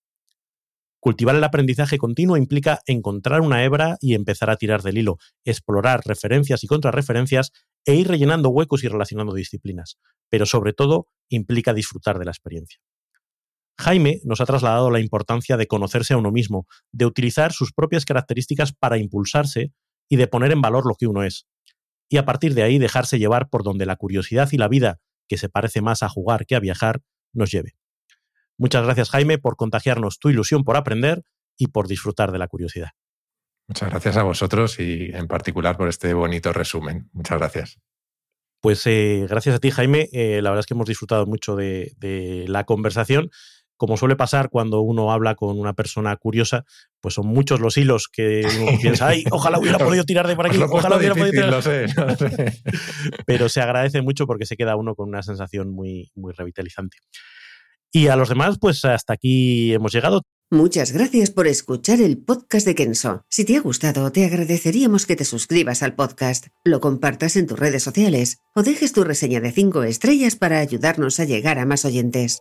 [1.00, 6.00] Cultivar el aprendizaje continuo implica encontrar una hebra y empezar a tirar del hilo, explorar
[6.04, 7.52] referencias y contrarreferencias
[7.84, 12.80] e ir rellenando huecos y relacionando disciplinas, pero sobre todo implica disfrutar de la experiencia.
[13.78, 18.04] Jaime nos ha trasladado la importancia de conocerse a uno mismo, de utilizar sus propias
[18.04, 19.72] características para impulsarse
[20.08, 21.46] y de poner en valor lo que uno es.
[22.08, 24.98] Y a partir de ahí dejarse llevar por donde la curiosidad y la vida,
[25.28, 27.02] que se parece más a jugar que a viajar,
[27.32, 27.76] nos lleve.
[28.56, 31.22] Muchas gracias Jaime por contagiarnos tu ilusión por aprender
[31.56, 32.90] y por disfrutar de la curiosidad.
[33.68, 37.10] Muchas gracias a vosotros y en particular por este bonito resumen.
[37.12, 37.78] Muchas gracias.
[38.60, 40.08] Pues eh, gracias a ti, Jaime.
[40.12, 41.94] Eh, la verdad es que hemos disfrutado mucho de,
[42.48, 43.30] la conversación.
[43.78, 46.64] Como suele pasar cuando uno habla con una persona curiosa,
[47.00, 50.46] pues son muchos los hilos que uno piensa, ay, ojalá hubiera podido tirar de por
[50.46, 51.50] aquí, ojalá hubiera podido tirar.
[51.50, 52.60] Lo sé, lo sé.
[53.26, 56.98] Pero se agradece mucho porque se queda uno con una sensación muy, muy revitalizante.
[57.90, 60.22] Y a los demás, pues hasta aquí hemos llegado.
[60.50, 63.22] Muchas gracias por escuchar el podcast de Kenso.
[63.28, 67.58] Si te ha gustado, te agradeceríamos que te suscribas al podcast, lo compartas en tus
[67.58, 71.84] redes sociales o dejes tu reseña de 5 estrellas para ayudarnos a llegar a más
[71.84, 72.40] oyentes.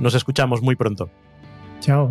[0.00, 1.10] Nos escuchamos muy pronto.
[1.80, 2.10] Chao.